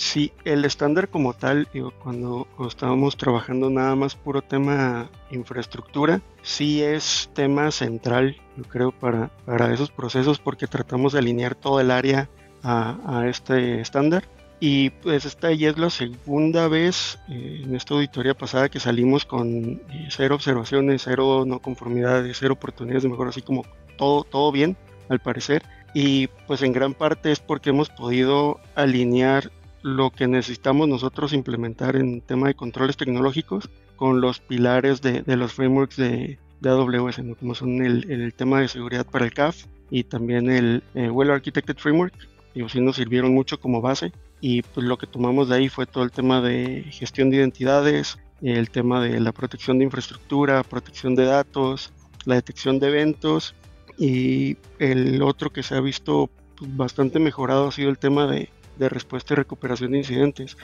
Sí, 0.03 0.33
el 0.43 0.65
estándar 0.65 1.07
como 1.07 1.33
tal, 1.33 1.69
cuando, 2.03 2.45
estábamos 2.67 3.15
trabajando 3.15 3.69
nada 3.69 3.95
más 3.95 4.15
puro 4.15 4.41
tema 4.41 5.09
infraestructura, 5.31 6.21
sí 6.41 6.83
es 6.83 7.29
tema 7.33 7.71
central, 7.71 8.35
yo 8.57 8.63
creo, 8.65 8.91
para, 8.91 9.31
para 9.45 9.73
esos 9.73 9.91
procesos 9.91 10.39
porque 10.39 10.67
tratamos 10.67 11.13
de 11.13 11.19
alinear 11.19 11.55
todo 11.55 11.79
el 11.79 11.89
área 11.89 12.29
a, 12.63 13.27
este 13.29 13.79
estándar 13.79 14.25
Y 14.59 14.89
pues 14.89 15.23
esta 15.23 15.53
ya 15.53 15.69
es 15.69 15.77
la 15.77 15.89
segunda 15.89 16.67
vez 16.67 17.17
eh, 17.29 17.61
en 17.63 17.73
esta 17.73 17.93
auditoría 17.93 18.33
pasada 18.33 18.67
que 18.67 18.81
salimos 18.81 19.23
con 19.25 19.81
eh, 19.89 20.07
cero 20.09 20.35
observaciones, 20.35 21.03
cero 21.05 21.45
no 21.47 21.59
conformidades, 21.59 22.37
cero 22.41 22.55
oportunidades 22.55 23.03
de 23.03 23.09
mejor, 23.09 23.29
así 23.29 23.41
como 23.41 23.63
todo, 23.97 24.25
todo 24.25 24.51
bien 24.51 24.75
al 25.07 25.21
parecer. 25.21 25.63
Y 25.93 26.27
pues 26.45 26.61
en 26.61 26.73
gran 26.73 26.93
parte 26.93 27.31
es 27.31 27.39
porque 27.39 27.69
hemos 27.69 27.89
podido 27.89 28.59
alinear 28.75 29.49
lo 29.83 30.11
que 30.11 30.27
necesitamos 30.27 30.87
nosotros 30.87 31.33
implementar 31.33 31.97
en 31.97 32.21
tema 32.21 32.47
de 32.47 32.55
controles 32.55 32.97
tecnológicos 32.97 33.69
con 33.97 34.21
los 34.21 34.39
pilares 34.39 35.01
de, 35.01 35.23
los 35.35 35.53
frameworks 35.53 35.97
de, 35.97 36.39
AWS, 36.63 37.21
como 37.37 37.53
son 37.53 37.85
el, 37.85 38.33
tema 38.33 38.61
de 38.61 38.69
seguridad 38.69 39.05
para 39.05 39.25
el 39.25 39.33
CAF 39.33 39.65
y 39.91 40.05
también 40.05 40.49
el 40.49 40.81
eh, 40.95 41.09
Well 41.09 41.31
Architected 41.31 41.77
Framework. 41.77 42.13
Y 42.55 42.67
sí 42.69 42.79
nos 42.79 42.95
sirvieron 42.95 43.33
mucho 43.33 43.59
como 43.59 43.81
base 43.81 44.13
y 44.39 44.61
pues 44.61 44.85
lo 44.85 44.97
que 44.97 45.07
tomamos 45.07 45.49
de 45.49 45.55
ahí 45.55 45.69
fue 45.69 45.85
todo 45.85 46.03
el 46.03 46.11
tema 46.11 46.39
de 46.39 46.85
gestión 46.91 47.29
de 47.29 47.37
identidades, 47.37 48.19
el 48.41 48.69
tema 48.69 49.01
de 49.01 49.19
la 49.19 49.31
protección 49.31 49.79
de 49.79 49.85
infraestructura, 49.85 50.63
protección 50.63 51.15
de 51.15 51.25
datos, 51.25 51.91
la 52.25 52.35
detección 52.35 52.79
de 52.79 52.87
eventos 52.87 53.55
y 53.97 54.57
el 54.79 55.21
otro 55.21 55.51
que 55.51 55.63
se 55.63 55.75
ha 55.75 55.81
visto 55.81 56.29
pues, 56.57 56.77
bastante 56.77 57.19
mejorado 57.19 57.67
ha 57.67 57.71
sido 57.71 57.89
el 57.89 57.97
tema 57.97 58.27
de, 58.27 58.49
respuesta 58.79 59.33
y 59.33 59.37
recuperación 59.37 59.91
de 59.91 59.99
incidentes. 59.99 60.57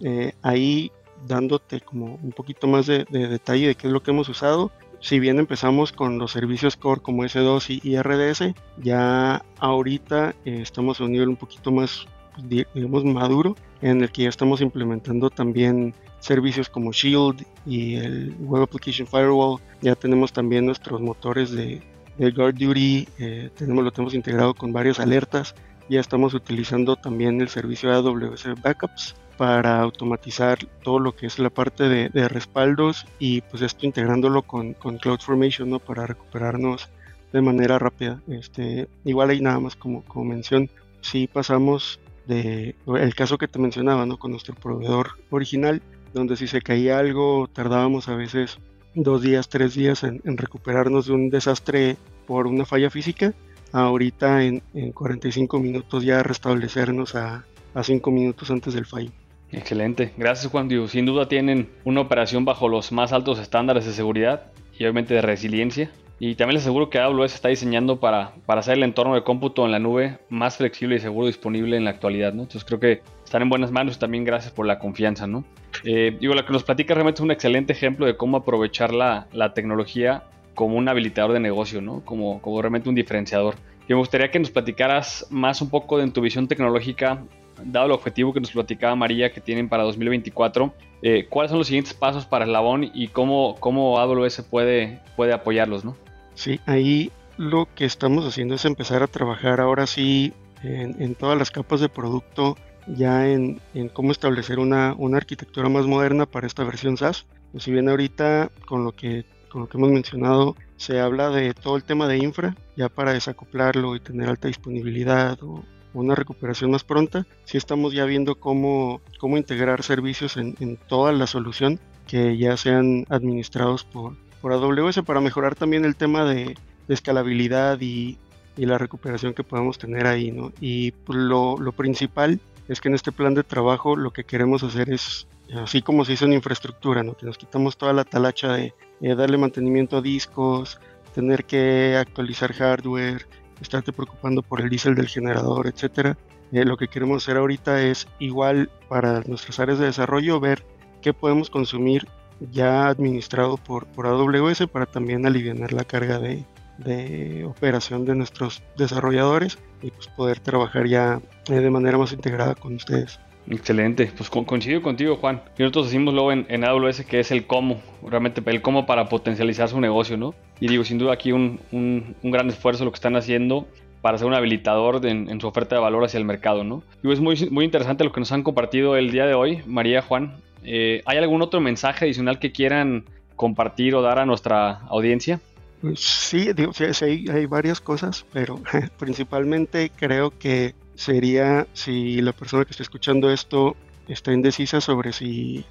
Eh, 0.00 0.32
ahí 0.42 0.90
dándote 1.26 1.80
como 1.80 2.18
un 2.22 2.32
poquito 2.32 2.66
más 2.66 2.86
de, 2.86 3.04
detalle 3.10 3.68
de 3.68 3.74
qué 3.74 3.86
es 3.86 3.92
lo 3.92 4.02
que 4.02 4.10
hemos 4.10 4.28
usado. 4.28 4.70
Si 5.00 5.20
bien 5.20 5.38
empezamos 5.38 5.92
con 5.92 6.18
los 6.18 6.32
servicios 6.32 6.76
core 6.76 7.00
como 7.00 7.24
S2 7.24 7.80
y, 7.82 8.00
RDS, 8.00 8.54
ya 8.82 9.44
ahorita 9.58 10.34
eh, 10.44 10.60
estamos 10.62 11.00
a 11.00 11.04
un 11.04 11.12
nivel 11.12 11.28
un 11.28 11.36
poquito 11.36 11.70
más 11.70 12.06
digamos, 12.42 13.04
maduro, 13.04 13.56
en 13.80 14.02
el 14.02 14.10
que 14.10 14.24
ya 14.24 14.28
estamos 14.28 14.60
implementando 14.60 15.30
también 15.30 15.94
servicios 16.20 16.68
como 16.68 16.92
Shield 16.92 17.46
y 17.64 17.96
el 17.96 18.34
Web 18.40 18.64
Application 18.64 19.06
Firewall. 19.06 19.60
Ya 19.80 19.94
tenemos 19.94 20.32
también 20.32 20.66
nuestros 20.66 21.00
motores 21.00 21.50
de, 21.50 21.82
de 22.18 22.30
Guard 22.30 22.54
Duty, 22.54 23.08
eh, 23.18 23.50
tenemos, 23.56 23.84
lo 23.84 23.92
tenemos 23.92 24.14
integrado 24.14 24.54
con 24.54 24.72
varias 24.72 25.00
alertas. 25.00 25.54
Ya 25.88 26.00
estamos 26.00 26.34
utilizando 26.34 26.96
también 26.96 27.40
el 27.40 27.48
servicio 27.48 27.92
AWS 27.92 28.60
Backups 28.62 29.14
para 29.36 29.80
automatizar 29.80 30.58
todo 30.82 30.98
lo 30.98 31.14
que 31.14 31.26
es 31.26 31.38
la 31.38 31.50
parte 31.50 31.88
de, 31.88 32.28
respaldos 32.28 33.06
y 33.18 33.42
pues 33.42 33.62
esto 33.62 33.86
integrándolo 33.86 34.42
con, 34.42 34.72
con 34.74 34.98
CloudFormation 34.98 35.68
¿no? 35.68 35.78
para 35.78 36.06
recuperarnos 36.06 36.88
de 37.32 37.42
manera 37.42 37.78
rápida. 37.78 38.20
Este, 38.28 38.88
igual 39.04 39.30
ahí 39.30 39.40
nada 39.40 39.60
más 39.60 39.76
como, 39.76 40.02
como 40.04 40.24
mención, 40.24 40.70
si 41.02 41.26
pasamos 41.26 42.00
de 42.26 42.74
el 42.86 43.14
caso 43.14 43.38
que 43.38 43.48
te 43.48 43.58
mencionaba, 43.58 44.06
¿no? 44.06 44.18
Con 44.18 44.32
nuestro 44.32 44.54
proveedor 44.54 45.10
original, 45.30 45.82
donde 46.12 46.36
si 46.36 46.48
se 46.48 46.60
caía 46.60 46.98
algo 46.98 47.48
tardábamos 47.52 48.08
a 48.08 48.16
veces 48.16 48.58
dos 48.94 49.22
días, 49.22 49.48
tres 49.48 49.74
días 49.74 50.02
en, 50.02 50.20
recuperarnos 50.36 51.06
de 51.06 51.12
un 51.12 51.30
desastre 51.30 51.96
por 52.26 52.46
una 52.46 52.64
falla 52.64 52.90
física. 52.90 53.34
Ahorita 53.72 54.42
en, 54.42 54.62
45 54.94 55.58
minutos 55.58 56.04
ya 56.04 56.22
restablecernos 56.22 57.14
a, 57.14 57.44
a 57.74 57.82
5 57.82 58.10
minutos 58.10 58.50
antes 58.50 58.74
del 58.74 58.86
fallo. 58.86 59.10
Excelente, 59.52 60.12
gracias 60.16 60.50
Juan. 60.50 60.68
Diego. 60.68 60.88
Sin 60.88 61.06
duda 61.06 61.28
tienen 61.28 61.68
una 61.84 62.00
operación 62.00 62.44
bajo 62.44 62.68
los 62.68 62.92
más 62.92 63.12
altos 63.12 63.38
estándares 63.38 63.86
de 63.86 63.92
seguridad 63.92 64.52
y 64.78 64.84
obviamente 64.84 65.14
de 65.14 65.22
resiliencia. 65.22 65.90
Y 66.18 66.34
también 66.34 66.54
les 66.54 66.62
aseguro 66.62 66.88
que 66.88 66.98
AWS 66.98 67.34
está 67.34 67.48
diseñando 67.48 68.00
para, 68.00 68.32
para 68.46 68.60
hacer 68.60 68.78
el 68.78 68.84
entorno 68.84 69.14
de 69.14 69.22
cómputo 69.22 69.66
en 69.66 69.72
la 69.72 69.78
nube 69.78 70.18
más 70.30 70.56
flexible 70.56 70.96
y 70.96 71.00
seguro 71.00 71.26
disponible 71.26 71.76
en 71.76 71.84
la 71.84 71.90
actualidad, 71.90 72.32
¿no? 72.32 72.42
Entonces 72.42 72.64
creo 72.64 72.80
que 72.80 73.02
están 73.22 73.42
en 73.42 73.50
buenas 73.50 73.70
manos 73.70 73.96
y 73.96 73.98
también 73.98 74.24
gracias 74.24 74.52
por 74.52 74.66
la 74.66 74.78
confianza, 74.78 75.26
¿no? 75.26 75.44
Eh, 75.84 76.16
digo, 76.18 76.34
lo 76.34 76.46
que 76.46 76.52
nos 76.54 76.64
platica 76.64 76.94
realmente 76.94 77.18
es 77.18 77.24
un 77.24 77.30
excelente 77.32 77.74
ejemplo 77.74 78.06
de 78.06 78.16
cómo 78.16 78.38
aprovechar 78.38 78.94
la, 78.94 79.26
la 79.32 79.52
tecnología 79.52 80.24
como 80.56 80.74
un 80.74 80.88
habilitador 80.88 81.32
de 81.32 81.38
negocio, 81.38 81.80
¿no? 81.80 82.04
Como, 82.04 82.42
como 82.42 82.60
realmente 82.60 82.88
un 82.88 82.96
diferenciador. 82.96 83.54
Y 83.88 83.92
me 83.92 84.00
gustaría 84.00 84.32
que 84.32 84.40
nos 84.40 84.50
platicaras 84.50 85.28
más 85.30 85.62
un 85.62 85.70
poco 85.70 85.98
de 85.98 86.10
tu 86.10 86.20
visión 86.20 86.48
tecnológica 86.48 87.22
dado 87.64 87.86
el 87.86 87.92
objetivo 87.92 88.32
que 88.32 88.40
nos 88.40 88.50
platicaba 88.50 88.94
María 88.96 89.32
que 89.32 89.40
tienen 89.40 89.68
para 89.68 89.82
2024, 89.84 90.74
eh, 91.02 91.26
¿cuáles 91.28 91.50
son 91.50 91.58
los 91.58 91.66
siguientes 91.66 91.94
pasos 91.94 92.26
para 92.26 92.44
Eslabón 92.44 92.90
y 92.92 93.08
cómo, 93.08 93.56
cómo 93.60 93.98
AWS 93.98 94.42
puede, 94.42 95.00
puede 95.16 95.32
apoyarlos? 95.32 95.84
¿no? 95.84 95.96
Sí, 96.34 96.60
ahí 96.66 97.10
lo 97.36 97.68
que 97.74 97.84
estamos 97.84 98.24
haciendo 98.26 98.54
es 98.54 98.64
empezar 98.64 99.02
a 99.02 99.06
trabajar 99.06 99.60
ahora 99.60 99.86
sí 99.86 100.32
en, 100.62 101.14
todas 101.14 101.38
las 101.38 101.50
capas 101.50 101.80
de 101.80 101.88
producto, 101.88 102.56
ya 102.86 103.28
en, 103.28 103.60
cómo 103.92 104.10
establecer 104.10 104.58
una, 104.58 104.96
arquitectura 105.14 105.68
más 105.68 105.86
moderna 105.86 106.26
para 106.26 106.46
esta 106.46 106.64
versión 106.64 106.96
SaaS. 106.96 107.26
Pues 107.52 107.64
si 107.64 107.72
bien 107.72 107.88
ahorita 107.88 108.50
con 108.66 108.84
lo 108.84 108.92
que 108.92 109.24
con 109.50 109.62
lo 109.62 109.68
que 109.68 109.78
hemos 109.78 109.90
mencionado 109.90 110.56
se 110.76 111.00
habla 111.00 111.30
de 111.30 111.54
todo 111.54 111.76
el 111.76 111.84
tema 111.84 112.06
de 112.08 112.18
infra, 112.18 112.54
ya 112.76 112.88
para 112.88 113.12
desacoplarlo 113.12 113.96
y 113.96 114.00
tener 114.00 114.28
alta 114.28 114.48
disponibilidad 114.48 115.38
o, 115.42 115.64
una 115.94 116.14
recuperación 116.14 116.70
más 116.70 116.84
pronta, 116.84 117.26
si 117.44 117.56
estamos 117.56 117.94
ya 117.94 118.04
viendo 118.04 118.34
cómo, 118.34 119.00
cómo 119.18 119.38
integrar 119.38 119.82
servicios 119.82 120.36
en, 120.36 120.78
toda 120.88 121.12
la 121.12 121.26
solución 121.26 121.80
que 122.06 122.36
ya 122.36 122.56
sean 122.56 123.06
administrados 123.08 123.84
por, 123.84 124.14
por 124.40 124.52
AWS 124.52 125.02
para 125.06 125.20
mejorar 125.20 125.54
también 125.54 125.84
el 125.84 125.96
tema 125.96 126.24
de, 126.24 126.56
escalabilidad 126.88 127.80
y, 127.80 128.18
la 128.56 128.78
recuperación 128.78 129.34
que 129.34 129.42
podamos 129.42 129.76
tener 129.76 130.06
ahí, 130.06 130.30
¿no? 130.30 130.50
Y 130.60 130.92
pues, 130.92 131.18
lo, 131.18 131.72
principal 131.72 132.40
es 132.68 132.80
que 132.80 132.88
en 132.88 132.94
este 132.94 133.12
plan 133.12 133.34
de 133.34 133.44
trabajo 133.44 133.96
lo 133.96 134.12
que 134.12 134.24
queremos 134.24 134.62
hacer 134.62 134.90
es, 134.90 135.28
así 135.54 135.82
como 135.82 136.04
se 136.04 136.14
hizo 136.14 136.24
en 136.24 136.32
infraestructura, 136.32 137.02
¿no? 137.02 137.16
Que 137.16 137.26
nos 137.26 137.38
quitamos 137.38 137.76
toda 137.76 137.92
la 137.92 138.04
talacha 138.04 138.54
de 138.54 138.74
darle 139.00 139.38
mantenimiento 139.38 139.98
a 139.98 140.02
discos, 140.02 140.80
tener 141.14 141.44
que 141.44 141.96
actualizar 141.96 142.52
hardware, 142.52 143.26
estarte 143.60 143.92
preocupando 143.92 144.42
por 144.42 144.60
el 144.60 144.68
diésel 144.68 144.94
del 144.94 145.08
generador, 145.08 145.66
etcétera. 145.66 146.18
Eh, 146.52 146.64
lo 146.64 146.76
que 146.76 146.88
queremos 146.88 147.22
hacer 147.22 147.38
ahorita 147.38 147.82
es 147.82 148.06
igual 148.18 148.70
para 148.88 149.22
nuestras 149.22 149.58
áreas 149.58 149.78
de 149.78 149.86
desarrollo 149.86 150.40
ver 150.40 150.64
qué 151.02 151.12
podemos 151.12 151.50
consumir 151.50 152.06
ya 152.52 152.88
administrado 152.88 153.56
por, 153.56 153.86
por 153.86 154.06
AWS 154.06 154.66
para 154.70 154.86
también 154.86 155.26
aliviar 155.26 155.72
la 155.72 155.84
carga 155.84 156.18
de, 156.18 156.44
de 156.78 157.44
operación 157.46 158.04
de 158.04 158.14
nuestros 158.14 158.62
desarrolladores 158.76 159.58
y 159.82 159.90
pues 159.90 160.08
poder 160.08 160.40
trabajar 160.40 160.86
ya 160.86 161.20
eh, 161.48 161.54
de 161.54 161.70
manera 161.70 161.98
más 161.98 162.12
integrada 162.12 162.54
con 162.54 162.74
ustedes. 162.74 163.20
Excelente, 163.48 164.10
pues 164.16 164.28
coincido 164.28 164.82
contigo 164.82 165.16
Juan. 165.16 165.40
Y 165.56 165.62
nosotros 165.62 165.86
decimos 165.86 166.14
luego 166.14 166.32
en, 166.32 166.64
AWS 166.64 167.04
que 167.04 167.20
es 167.20 167.30
el 167.30 167.46
cómo, 167.46 167.80
realmente 168.02 168.42
el 168.44 168.60
cómo 168.60 168.86
para 168.86 169.08
potencializar 169.08 169.68
su 169.68 169.80
negocio, 169.80 170.16
¿no? 170.16 170.34
Y 170.58 170.68
digo, 170.68 170.84
sin 170.84 170.98
duda 170.98 171.12
aquí 171.12 171.32
un, 171.32 171.60
un, 171.70 172.16
gran 172.24 172.48
esfuerzo 172.48 172.84
lo 172.84 172.90
que 172.90 172.96
están 172.96 173.14
haciendo 173.14 173.68
para 174.02 174.18
ser 174.18 174.26
un 174.26 174.34
habilitador 174.34 175.04
en, 175.06 175.40
su 175.40 175.46
oferta 175.46 175.76
de 175.76 175.80
valor 175.80 176.04
hacia 176.04 176.18
el 176.18 176.24
mercado, 176.24 176.64
¿no? 176.64 176.82
Y 177.02 177.12
es 177.12 177.20
muy, 177.20 177.48
muy 177.50 177.64
interesante 177.64 178.04
lo 178.04 178.12
que 178.12 178.20
nos 178.20 178.32
han 178.32 178.42
compartido 178.42 178.96
el 178.96 179.10
día 179.12 179.26
de 179.26 179.34
hoy, 179.34 179.62
María, 179.66 180.02
Juan. 180.02 180.36
Eh, 180.64 181.02
¿Hay 181.06 181.18
algún 181.18 181.42
otro 181.42 181.60
mensaje 181.60 182.04
adicional 182.04 182.38
que 182.40 182.50
quieran 182.50 183.04
compartir 183.36 183.94
o 183.94 184.02
dar 184.02 184.18
a 184.18 184.26
nuestra 184.26 184.80
audiencia? 184.88 185.40
Pues 185.80 186.00
sí, 186.00 186.52
digo, 186.52 186.72
sí, 186.72 186.84
hay, 187.04 187.26
hay 187.28 187.46
varias 187.46 187.80
cosas, 187.80 188.24
pero 188.32 188.60
principalmente 188.98 189.90
creo 189.94 190.30
que 190.38 190.74
sería 190.94 191.66
si 191.74 192.20
la 192.22 192.32
persona 192.32 192.64
que 192.64 192.70
está 192.70 192.82
escuchando 192.82 193.30
esto 193.30 193.76
está 194.08 194.32
indecisa 194.32 194.80
sobre 194.80 195.12
si 195.12 195.64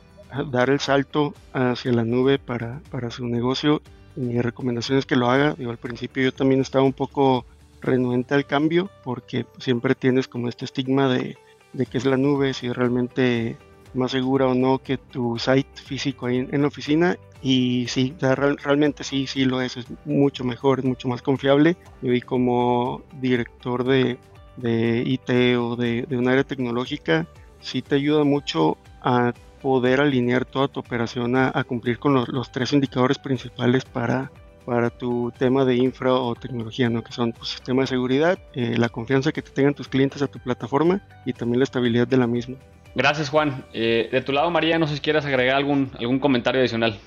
dar 0.51 0.69
el 0.69 0.79
salto 0.79 1.33
hacia 1.53 1.91
la 1.91 2.03
nube 2.03 2.39
para, 2.39 2.81
para 2.91 3.09
su 3.09 3.27
negocio. 3.27 3.81
Mi 4.15 4.41
recomendación 4.41 4.97
es 4.97 5.05
que 5.05 5.15
lo 5.15 5.29
haga. 5.29 5.55
Digo, 5.55 5.71
al 5.71 5.77
principio 5.77 6.24
yo 6.24 6.33
también 6.33 6.62
estaba 6.62 6.83
un 6.83 6.93
poco 6.93 7.45
renuente 7.81 8.33
al 8.33 8.45
cambio 8.45 8.89
porque 9.03 9.45
siempre 9.59 9.95
tienes 9.95 10.27
como 10.27 10.50
este 10.50 10.65
estigma 10.65 11.07
de, 11.07 11.38
de 11.74 11.85
que 11.85 11.97
es 11.97 12.05
la 12.05 12.17
nube, 12.17 12.53
si 12.53 12.67
es 12.67 12.75
realmente 12.75 13.57
más 13.93 14.12
segura 14.12 14.47
o 14.47 14.53
no 14.53 14.79
que 14.79 14.97
tu 14.97 15.39
site 15.39 15.81
físico 15.81 16.25
ahí 16.25 16.47
en, 16.50 16.62
la 16.62 16.67
oficina. 16.67 17.17
Y 17.48 17.86
sí, 17.90 18.16
realmente 18.20 19.04
sí, 19.04 19.28
sí 19.28 19.46
lo 19.46 19.62
es, 19.62 19.78
es 19.78 19.86
mucho 20.04 20.44
mejor, 20.44 20.80
es 20.80 20.86
mucho 20.86 21.08
más 21.08 21.22
confiable. 21.22 21.78
Yo 22.02 22.10
vi 22.10 22.20
como 22.20 23.04
director 23.22 23.84
de, 23.84 24.18
de 24.58 25.04
IT 25.06 25.30
o 25.60 25.75
de, 25.75 26.08
un 26.10 26.28
área 26.28 26.44
tecnológica, 26.44 27.28
sí 27.60 27.84
te 27.84 27.98
ayuda 27.98 28.24
mucho 28.24 28.80
a 29.04 29.32
poder 29.62 30.02
alinear 30.02 30.44
toda 30.46 30.70
tu 30.70 30.80
operación 30.80 31.36
a, 31.36 31.64
cumplir 31.66 32.00
con 32.00 32.16
los, 32.16 32.52
tres 32.52 32.74
indicadores 32.74 33.20
principales 33.20 33.86
para, 33.86 34.32
para 34.66 34.90
tu 34.90 35.32
tema 35.38 35.66
de 35.66 35.75
infra 35.75 36.16
o 36.16 36.34
tecnología, 36.34 36.90
¿no? 36.90 37.04
que 37.04 37.12
son 37.12 37.32
tu 37.32 37.42
pues, 37.42 37.52
sistema 37.52 37.84
de 37.84 37.88
seguridad, 37.88 38.40
eh, 38.56 38.75
la 38.75 38.90
confianza 38.90 39.32
que 39.32 39.44
te 39.44 39.52
tengan 39.52 39.75
tus 39.75 39.88
clientes 39.88 40.24
a 40.24 40.28
tu 40.28 40.40
plataforma 40.40 41.00
y 41.28 41.34
también 41.34 41.60
la 41.60 41.66
estabilidad 41.66 42.08
de 42.08 42.18
la 42.18 42.25
misma. 42.25 42.58
Gracias 42.96 43.30
Juan. 43.30 43.66
Eh, 43.72 44.10
de 44.12 44.22
tu 44.22 44.32
lado 44.32 44.50
María, 44.50 44.80
no 44.80 44.88
sé 44.88 44.96
si 44.96 45.02
quieres 45.02 45.25
agregar 45.25 45.58
algún, 45.58 45.92
algún 46.00 46.18
comentario 46.18 46.60
adicional. 46.60 46.98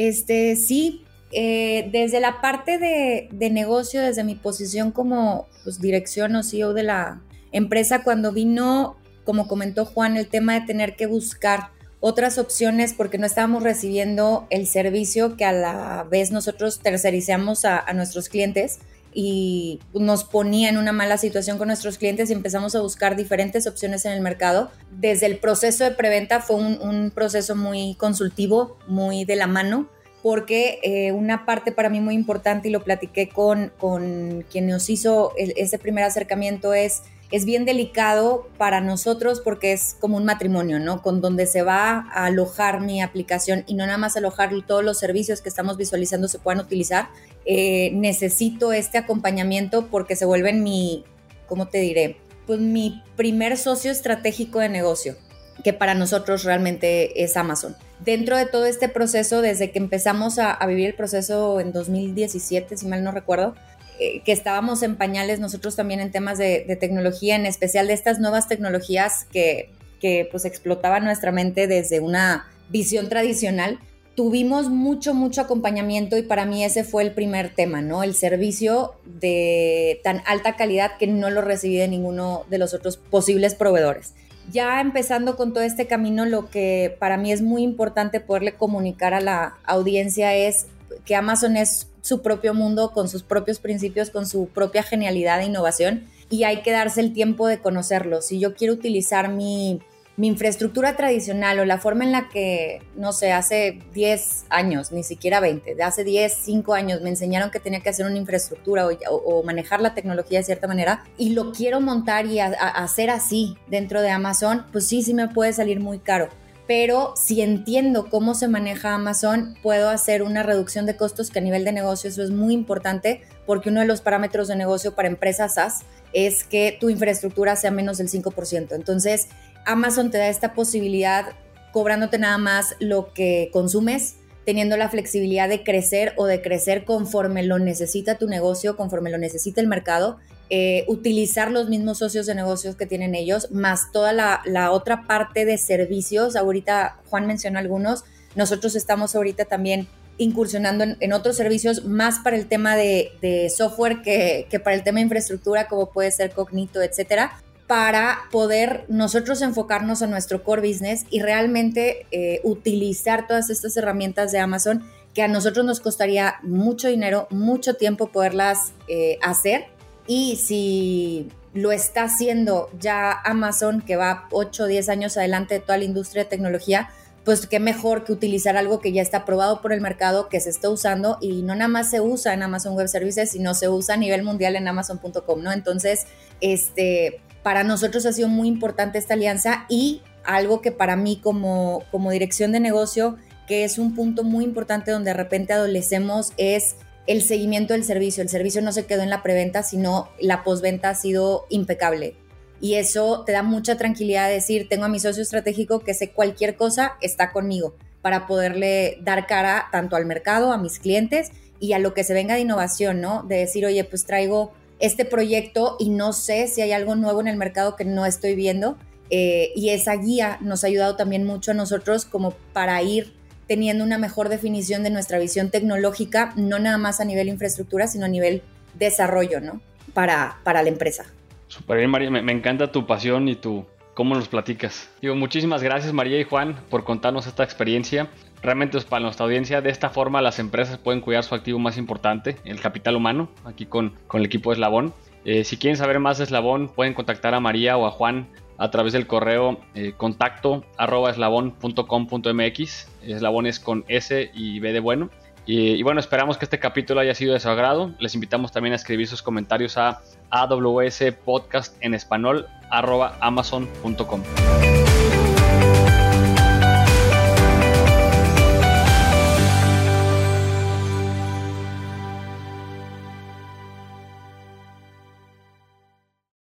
Este, 0.00 0.56
sí, 0.56 1.04
eh, 1.30 1.90
desde 1.92 2.20
la 2.20 2.40
parte 2.40 2.78
de, 2.78 3.50
negocio, 3.50 4.00
desde 4.00 4.24
mi 4.24 4.34
posición 4.34 4.92
como 4.92 5.46
pues, 5.62 5.78
dirección 5.78 6.34
o 6.36 6.42
CEO 6.42 6.72
de 6.72 6.84
la 6.84 7.20
empresa, 7.52 8.02
cuando 8.02 8.32
vino 8.32 8.96
como 9.24 9.46
comentó 9.46 9.84
Juan, 9.84 10.16
el 10.16 10.28
tema 10.28 10.54
de 10.54 10.62
tener 10.62 10.96
que 10.96 11.04
buscar 11.04 11.68
otras 12.00 12.38
opciones 12.38 12.94
porque 12.94 13.18
no 13.18 13.26
estábamos 13.26 13.62
recibiendo 13.62 14.46
el 14.48 14.66
servicio 14.66 15.36
que 15.36 15.44
a 15.44 15.52
la 15.52 16.06
vez 16.10 16.30
nosotros 16.30 16.80
tercerizamos 16.80 17.66
a, 17.66 17.84
nuestros 17.92 18.30
clientes 18.30 18.78
y 19.12 19.80
nos 19.92 20.24
ponía 20.24 20.68
en 20.68 20.76
una 20.76 20.92
mala 20.92 21.18
situación 21.18 21.58
con 21.58 21.68
nuestros 21.68 21.98
clientes 21.98 22.30
y 22.30 22.32
empezamos 22.32 22.74
a 22.74 22.80
buscar 22.80 23.16
diferentes 23.16 23.66
opciones 23.66 24.04
en 24.04 24.12
el 24.12 24.20
mercado. 24.20 24.70
Desde 24.90 25.26
el 25.26 25.38
proceso 25.38 25.84
de 25.84 25.90
preventa 25.92 26.40
fue 26.40 26.56
un, 26.56 27.10
proceso 27.14 27.56
muy 27.56 27.94
consultivo, 27.96 28.78
muy 28.86 29.24
de 29.24 29.36
la 29.36 29.46
mano, 29.46 29.88
porque 30.22 30.78
eh, 30.82 31.12
una 31.12 31.44
parte 31.46 31.72
para 31.72 31.88
mí 31.88 32.00
muy 32.00 32.14
importante 32.14 32.68
y 32.68 32.70
lo 32.70 32.84
platiqué 32.84 33.28
con, 33.28 33.72
con 33.78 34.44
quien 34.50 34.66
nos 34.66 34.90
hizo 34.90 35.32
ese 35.36 35.78
primer 35.78 36.04
acercamiento 36.04 36.74
es 36.74 37.02
es 37.30 37.44
bien 37.44 37.64
delicado 37.64 38.48
para 38.58 38.80
nosotros 38.80 39.40
porque 39.40 39.72
es 39.72 39.96
como 40.00 40.16
un 40.16 40.24
matrimonio, 40.24 40.80
¿no? 40.80 41.00
Con 41.00 41.20
donde 41.20 41.46
se 41.46 41.62
va 41.62 42.06
a 42.12 42.26
alojar 42.26 42.80
mi 42.80 43.02
aplicación 43.02 43.62
y 43.66 43.74
no 43.74 43.86
nada 43.86 43.98
más 43.98 44.16
alojar 44.16 44.50
todos 44.66 44.84
los 44.84 44.98
servicios 44.98 45.40
que 45.40 45.48
estamos 45.48 45.76
visualizando 45.76 46.26
se 46.26 46.40
puedan 46.40 46.60
utilizar. 46.60 47.08
Eh, 47.44 47.92
necesito 47.94 48.72
este 48.72 48.98
acompañamiento 48.98 49.86
porque 49.86 50.16
se 50.16 50.24
vuelven 50.24 50.64
mi, 50.64 51.04
¿cómo 51.46 51.68
te 51.68 51.78
diré? 51.78 52.16
Pues 52.46 52.58
mi 52.58 53.02
primer 53.16 53.56
socio 53.56 53.92
estratégico 53.92 54.58
de 54.58 54.68
negocio, 54.68 55.16
que 55.62 55.72
para 55.72 55.94
nosotros 55.94 56.42
realmente 56.42 57.22
es 57.22 57.36
Amazon. 57.36 57.76
Dentro 58.00 58.36
de 58.36 58.46
todo 58.46 58.66
este 58.66 58.88
proceso, 58.88 59.40
desde 59.40 59.70
que 59.70 59.78
empezamos 59.78 60.40
a, 60.40 60.52
a 60.52 60.66
vivir 60.66 60.86
el 60.86 60.94
proceso 60.94 61.60
en 61.60 61.70
2017, 61.72 62.76
si 62.76 62.86
mal 62.86 63.04
no 63.04 63.12
recuerdo, 63.12 63.54
eh, 64.00 64.22
que 64.24 64.32
estábamos 64.32 64.82
en 64.82 64.96
pañales 64.96 65.40
nosotros 65.40 65.76
también 65.76 66.00
en 66.00 66.10
temas 66.10 66.38
de, 66.38 66.76
tecnología, 66.80 67.36
en 67.36 67.44
especial 67.44 67.86
de 67.86 67.92
estas 67.92 68.18
nuevas 68.18 68.48
tecnologías 68.48 69.26
que, 69.30 69.70
que 70.00 70.26
pues 70.30 70.46
explotaban 70.46 71.04
nuestra 71.04 71.32
mente 71.32 71.66
desde 71.66 72.00
una 72.00 72.48
visión 72.70 73.10
tradicional, 73.10 73.78
tuvimos 74.14 74.70
mucho, 74.70 75.12
mucho 75.12 75.42
acompañamiento 75.42 76.16
y 76.16 76.22
para 76.22 76.46
mí 76.46 76.64
ese 76.64 76.82
fue 76.82 77.02
el 77.02 77.12
primer 77.12 77.54
tema, 77.54 77.82
¿no? 77.82 78.02
El 78.02 78.14
servicio 78.14 78.94
de 79.04 80.00
tan 80.02 80.22
alta 80.26 80.56
calidad 80.56 80.92
que 80.98 81.06
no 81.06 81.28
lo 81.28 81.42
recibí 81.42 81.76
de 81.76 81.88
ninguno 81.88 82.44
de 82.48 82.58
los 82.58 82.72
otros 82.72 82.96
posibles 82.96 83.54
proveedores. 83.54 84.14
Ya 84.50 84.80
empezando 84.80 85.36
con 85.36 85.52
todo 85.52 85.62
este 85.62 85.86
camino, 85.86 86.24
lo 86.24 86.50
que 86.50 86.96
para 86.98 87.16
mí 87.18 87.32
es 87.32 87.42
muy 87.42 87.62
importante 87.62 88.18
poderle 88.18 88.54
comunicar 88.54 89.14
a 89.14 89.20
la 89.20 89.58
audiencia 89.64 90.34
es 90.34 90.66
que 91.04 91.14
Amazon 91.14 91.56
es 91.56 91.88
su 92.02 92.22
propio 92.22 92.54
mundo, 92.54 92.92
con 92.92 93.08
sus 93.08 93.22
propios 93.22 93.58
principios, 93.58 94.10
con 94.10 94.26
su 94.26 94.48
propia 94.48 94.82
genialidad 94.82 95.40
e 95.40 95.46
innovación 95.46 96.06
y 96.28 96.44
hay 96.44 96.62
que 96.62 96.70
darse 96.70 97.00
el 97.00 97.12
tiempo 97.12 97.46
de 97.46 97.60
conocerlo. 97.60 98.22
Si 98.22 98.38
yo 98.38 98.54
quiero 98.54 98.74
utilizar 98.74 99.28
mi, 99.28 99.80
infraestructura 100.16 100.96
tradicional 100.98 101.60
o 101.60 101.64
la 101.64 101.78
forma 101.78 102.04
en 102.04 102.12
la 102.12 102.28
que, 102.28 102.82
no 102.94 103.10
sé, 103.10 103.32
hace 103.32 103.78
10 103.94 104.44
años, 104.50 104.92
ni 104.92 105.02
siquiera 105.02 105.40
20, 105.40 105.74
de 105.74 105.82
hace 105.82 106.04
10, 106.04 106.34
5 106.42 106.74
años 106.74 107.00
me 107.00 107.08
enseñaron 107.08 107.50
que 107.50 107.58
tenía 107.58 107.80
que 107.80 107.88
hacer 107.88 108.04
una 108.04 108.18
infraestructura 108.18 108.86
o, 109.08 109.42
manejar 109.44 109.80
la 109.80 109.94
tecnología 109.94 110.40
de 110.40 110.44
cierta 110.44 110.68
manera 110.68 111.04
y 111.16 111.30
lo 111.30 111.52
quiero 111.52 111.80
montar 111.80 112.26
y 112.26 112.38
hacer 112.38 113.08
así 113.08 113.56
dentro 113.68 114.02
de 114.02 114.10
Amazon, 114.10 114.66
pues 114.72 114.86
sí, 114.86 115.02
sí 115.02 115.14
me 115.14 115.28
puede 115.28 115.54
salir 115.54 115.80
muy 115.80 116.00
caro 116.00 116.28
pero 116.70 117.14
si 117.16 117.42
entiendo 117.42 118.08
cómo 118.08 118.32
se 118.36 118.46
maneja 118.46 118.94
Amazon, 118.94 119.56
puedo 119.60 119.90
hacer 119.90 120.22
una 120.22 120.44
reducción 120.44 120.86
de 120.86 120.94
costos 120.94 121.28
que 121.28 121.40
a 121.40 121.42
nivel 121.42 121.64
de 121.64 121.72
negocio 121.72 122.08
eso 122.08 122.22
es 122.22 122.30
muy 122.30 122.54
importante 122.54 123.22
porque 123.44 123.70
uno 123.70 123.80
de 123.80 123.88
los 123.88 124.02
parámetros 124.02 124.46
de 124.46 124.54
negocio 124.54 124.94
para 124.94 125.08
empresas 125.08 125.54
SaaS 125.54 125.80
es 126.12 126.44
que 126.44 126.76
tu 126.78 126.88
infraestructura 126.88 127.56
sea 127.56 127.72
menos 127.72 127.98
del 127.98 128.06
5%. 128.06 128.68
Entonces, 128.76 129.26
Amazon 129.66 130.12
te 130.12 130.18
da 130.18 130.28
esta 130.28 130.54
posibilidad 130.54 131.32
cobrándote 131.72 132.18
nada 132.18 132.38
más 132.38 132.76
lo 132.78 133.12
que 133.14 133.50
consumes, 133.52 134.18
teniendo 134.46 134.76
la 134.76 134.88
flexibilidad 134.88 135.48
de 135.48 135.64
crecer 135.64 136.12
o 136.18 136.26
de 136.26 136.40
crecer 136.40 136.84
conforme 136.84 137.42
lo 137.42 137.58
necesita 137.58 138.16
tu 138.16 138.28
negocio, 138.28 138.76
conforme 138.76 139.10
lo 139.10 139.18
necesita 139.18 139.60
el 139.60 139.66
mercado 139.66 140.18
eh, 140.52 140.84
utilizar 140.88 141.52
los 141.52 141.68
mismos 141.68 141.98
socios 141.98 142.26
de 142.26 142.34
negocios 142.34 142.74
que 142.74 142.84
tienen 142.84 143.14
ellos, 143.14 143.52
más 143.52 143.92
toda 143.92 144.12
la, 144.12 144.72
otra 144.72 145.06
parte 145.06 145.44
de 145.44 145.56
servicios. 145.58 146.34
Ahorita 146.34 146.98
Juan 147.08 147.28
mencionó 147.28 147.60
algunos, 147.60 148.02
nosotros 148.34 148.74
estamos 148.74 149.14
ahorita 149.14 149.44
también 149.44 149.86
incursionando 150.18 150.84
en, 150.98 151.12
otros 151.12 151.36
servicios 151.36 151.84
más 151.84 152.18
para 152.18 152.36
el 152.36 152.46
tema 152.46 152.74
de, 152.74 153.48
software 153.56 154.02
que, 154.02 154.48
para 154.64 154.74
el 154.74 154.82
tema 154.82 154.96
de 154.96 155.04
infraestructura, 155.04 155.68
como 155.68 155.92
puede 155.92 156.10
ser 156.10 156.32
Cognito, 156.32 156.82
etcétera, 156.82 157.40
para 157.68 158.18
poder 158.32 158.86
nosotros 158.88 159.42
enfocarnos 159.42 160.02
a 160.02 160.08
nuestro 160.08 160.42
core 160.42 160.66
business 160.68 161.06
y 161.10 161.22
realmente 161.22 162.06
eh, 162.10 162.40
utilizar 162.42 163.28
todas 163.28 163.50
estas 163.50 163.76
herramientas 163.76 164.32
de 164.32 164.40
Amazon 164.40 164.82
que 165.14 165.22
a 165.22 165.28
nosotros 165.28 165.64
nos 165.64 165.78
costaría 165.78 166.40
mucho 166.42 166.88
dinero, 166.88 167.28
mucho 167.30 167.74
tiempo 167.74 168.08
poderlas 168.08 168.72
eh, 168.88 169.16
hacer 169.22 169.66
y 170.06 170.36
si 170.36 171.28
lo 171.54 171.72
está 171.72 172.04
haciendo 172.04 172.68
ya 172.78 173.12
Amazon, 173.24 173.80
que 173.80 173.96
va 173.96 174.28
8 174.30 174.64
o 174.64 174.66
10 174.66 174.88
años 174.88 175.16
adelante 175.16 175.54
de 175.54 175.60
toda 175.60 175.78
la 175.78 175.84
industria 175.84 176.24
de 176.24 176.30
tecnología, 176.30 176.90
pues 177.24 177.46
qué 177.46 177.60
mejor 177.60 178.04
que 178.04 178.12
utilizar 178.12 178.56
algo 178.56 178.80
que 178.80 178.92
ya 178.92 179.02
está 179.02 179.18
aprobado 179.18 179.60
por 179.60 179.72
el 179.72 179.80
mercado, 179.80 180.28
que 180.28 180.40
se 180.40 180.50
está 180.50 180.70
usando 180.70 181.18
y 181.20 181.42
no 181.42 181.54
nada 181.54 181.68
más 181.68 181.90
se 181.90 182.00
usa 182.00 182.32
en 182.34 182.42
Amazon 182.42 182.74
Web 182.74 182.88
Services, 182.88 183.30
sino 183.30 183.54
se 183.54 183.68
usa 183.68 183.94
a 183.94 183.98
nivel 183.98 184.22
mundial 184.22 184.56
en 184.56 184.66
amazon.com, 184.66 185.42
¿no? 185.42 185.52
Entonces, 185.52 186.06
este, 186.40 187.20
para 187.42 187.62
nosotros 187.62 188.06
ha 188.06 188.12
sido 188.12 188.28
muy 188.28 188.48
importante 188.48 188.98
esta 188.98 189.14
alianza 189.14 189.66
y 189.68 190.02
algo 190.24 190.60
que 190.60 190.72
para 190.72 190.96
mí 190.96 191.20
como, 191.22 191.82
como 191.90 192.10
dirección 192.10 192.52
de 192.52 192.60
negocio, 192.60 193.16
que 193.46 193.64
es 193.64 193.78
un 193.78 193.94
punto 193.94 194.24
muy 194.24 194.44
importante 194.44 194.90
donde 194.90 195.10
de 195.10 195.16
repente 195.16 195.52
adolecemos, 195.52 196.32
es 196.36 196.76
el 197.10 197.22
seguimiento 197.22 197.72
del 197.72 197.82
servicio. 197.82 198.22
El 198.22 198.28
servicio 198.28 198.62
no 198.62 198.70
se 198.70 198.86
quedó 198.86 199.02
en 199.02 199.10
la 199.10 199.24
preventa, 199.24 199.64
sino 199.64 200.08
la 200.20 200.44
postventa 200.44 200.90
ha 200.90 200.94
sido 200.94 201.44
impecable. 201.50 202.14
Y 202.60 202.74
eso 202.74 203.24
te 203.24 203.32
da 203.32 203.42
mucha 203.42 203.76
tranquilidad 203.76 204.28
de 204.28 204.34
decir, 204.34 204.68
tengo 204.68 204.84
a 204.84 204.88
mi 204.88 205.00
socio 205.00 205.20
estratégico 205.20 205.80
que 205.80 205.92
sé 205.92 206.12
cualquier 206.12 206.54
cosa, 206.54 206.92
está 207.00 207.32
conmigo, 207.32 207.74
para 208.00 208.28
poderle 208.28 208.98
dar 209.02 209.26
cara 209.26 209.66
tanto 209.72 209.96
al 209.96 210.06
mercado, 210.06 210.52
a 210.52 210.58
mis 210.58 210.78
clientes 210.78 211.32
y 211.58 211.72
a 211.72 211.80
lo 211.80 211.94
que 211.94 212.04
se 212.04 212.14
venga 212.14 212.36
de 212.36 212.42
innovación, 212.42 213.00
¿no? 213.00 213.24
De 213.24 213.38
decir, 213.38 213.66
oye, 213.66 213.82
pues 213.82 214.06
traigo 214.06 214.52
este 214.78 215.04
proyecto 215.04 215.78
y 215.80 215.90
no 215.90 216.12
sé 216.12 216.46
si 216.46 216.62
hay 216.62 216.70
algo 216.70 216.94
nuevo 216.94 217.20
en 217.20 217.26
el 217.26 217.36
mercado 217.36 217.74
que 217.74 217.84
no 217.84 218.06
estoy 218.06 218.36
viendo. 218.36 218.76
Eh, 219.10 219.50
y 219.56 219.70
esa 219.70 219.96
guía 219.96 220.38
nos 220.42 220.62
ha 220.62 220.68
ayudado 220.68 220.94
también 220.94 221.24
mucho 221.24 221.50
a 221.50 221.54
nosotros 221.54 222.04
como 222.04 222.34
para 222.52 222.80
ir 222.84 223.18
teniendo 223.50 223.82
una 223.82 223.98
mejor 223.98 224.28
definición 224.28 224.84
de 224.84 224.90
nuestra 224.90 225.18
visión 225.18 225.50
tecnológica, 225.50 226.32
no 226.36 226.60
nada 226.60 226.78
más 226.78 227.00
a 227.00 227.04
nivel 227.04 227.26
infraestructura, 227.26 227.88
sino 227.88 228.04
a 228.04 228.08
nivel 228.08 228.42
desarrollo, 228.74 229.40
¿no? 229.40 229.60
Para, 229.92 230.36
para 230.44 230.62
la 230.62 230.68
empresa. 230.68 231.06
Súper 231.48 231.78
bien, 231.78 231.90
María. 231.90 232.12
Me, 232.12 232.30
encanta 232.30 232.70
tu 232.70 232.86
pasión 232.86 233.28
y 233.28 233.34
tu 233.34 233.66
cómo 233.94 234.14
nos 234.14 234.28
platicas. 234.28 234.88
Digo, 235.02 235.16
muchísimas 235.16 235.64
gracias, 235.64 235.92
María 235.92 236.20
y 236.20 236.22
Juan, 236.22 236.60
por 236.70 236.84
contarnos 236.84 237.26
esta 237.26 237.42
experiencia. 237.42 238.06
Realmente, 238.40 238.74
pues, 238.74 238.84
para 238.84 239.02
nuestra 239.02 239.26
audiencia, 239.26 239.60
de 239.60 239.70
esta 239.70 239.90
forma 239.90 240.22
las 240.22 240.38
empresas 240.38 240.78
pueden 240.78 241.00
cuidar 241.00 241.24
su 241.24 241.34
activo 241.34 241.58
más 241.58 241.76
importante, 241.76 242.36
el 242.44 242.60
capital 242.60 242.94
humano, 242.94 243.30
aquí 243.44 243.66
con, 243.66 243.94
con 244.06 244.20
el 244.20 244.26
equipo 244.26 244.50
de 244.50 244.54
Eslabón. 244.54 244.94
Eh, 245.24 245.42
si 245.42 245.56
quieren 245.56 245.76
saber 245.76 245.98
más 245.98 246.18
de 246.18 246.24
Eslabón, 246.24 246.68
pueden 246.68 246.94
contactar 246.94 247.34
a 247.34 247.40
María 247.40 247.76
o 247.76 247.84
a 247.84 247.90
Juan 247.90 248.28
a 248.60 248.70
través 248.70 248.92
del 248.92 249.06
correo 249.06 249.58
eh, 249.74 249.94
contacto 249.96 250.64
arroba 250.76 251.10
eslabón.com.mx. 251.10 252.88
Eslabón 253.02 253.46
es 253.46 253.58
con 253.58 253.84
S 253.88 254.30
y 254.34 254.60
B 254.60 254.72
de 254.72 254.80
bueno. 254.80 255.10
Y, 255.46 255.82
bueno, 255.82 255.98
esperamos 255.98 256.36
que 256.36 256.44
este 256.44 256.60
capítulo 256.60 257.00
haya 257.00 257.14
sido 257.14 257.32
de 257.32 257.40
su 257.40 257.48
agrado. 257.48 257.92
Les 257.98 258.14
invitamos 258.14 258.52
también 258.52 258.74
a 258.74 258.76
escribir 258.76 259.08
sus 259.08 259.22
comentarios 259.22 259.78
a 259.78 260.00
aws 260.28 261.02
podcast 261.24 261.76
en 261.80 261.94
español 261.94 262.46
arroba 262.70 263.16
amazon.com. 263.20 264.22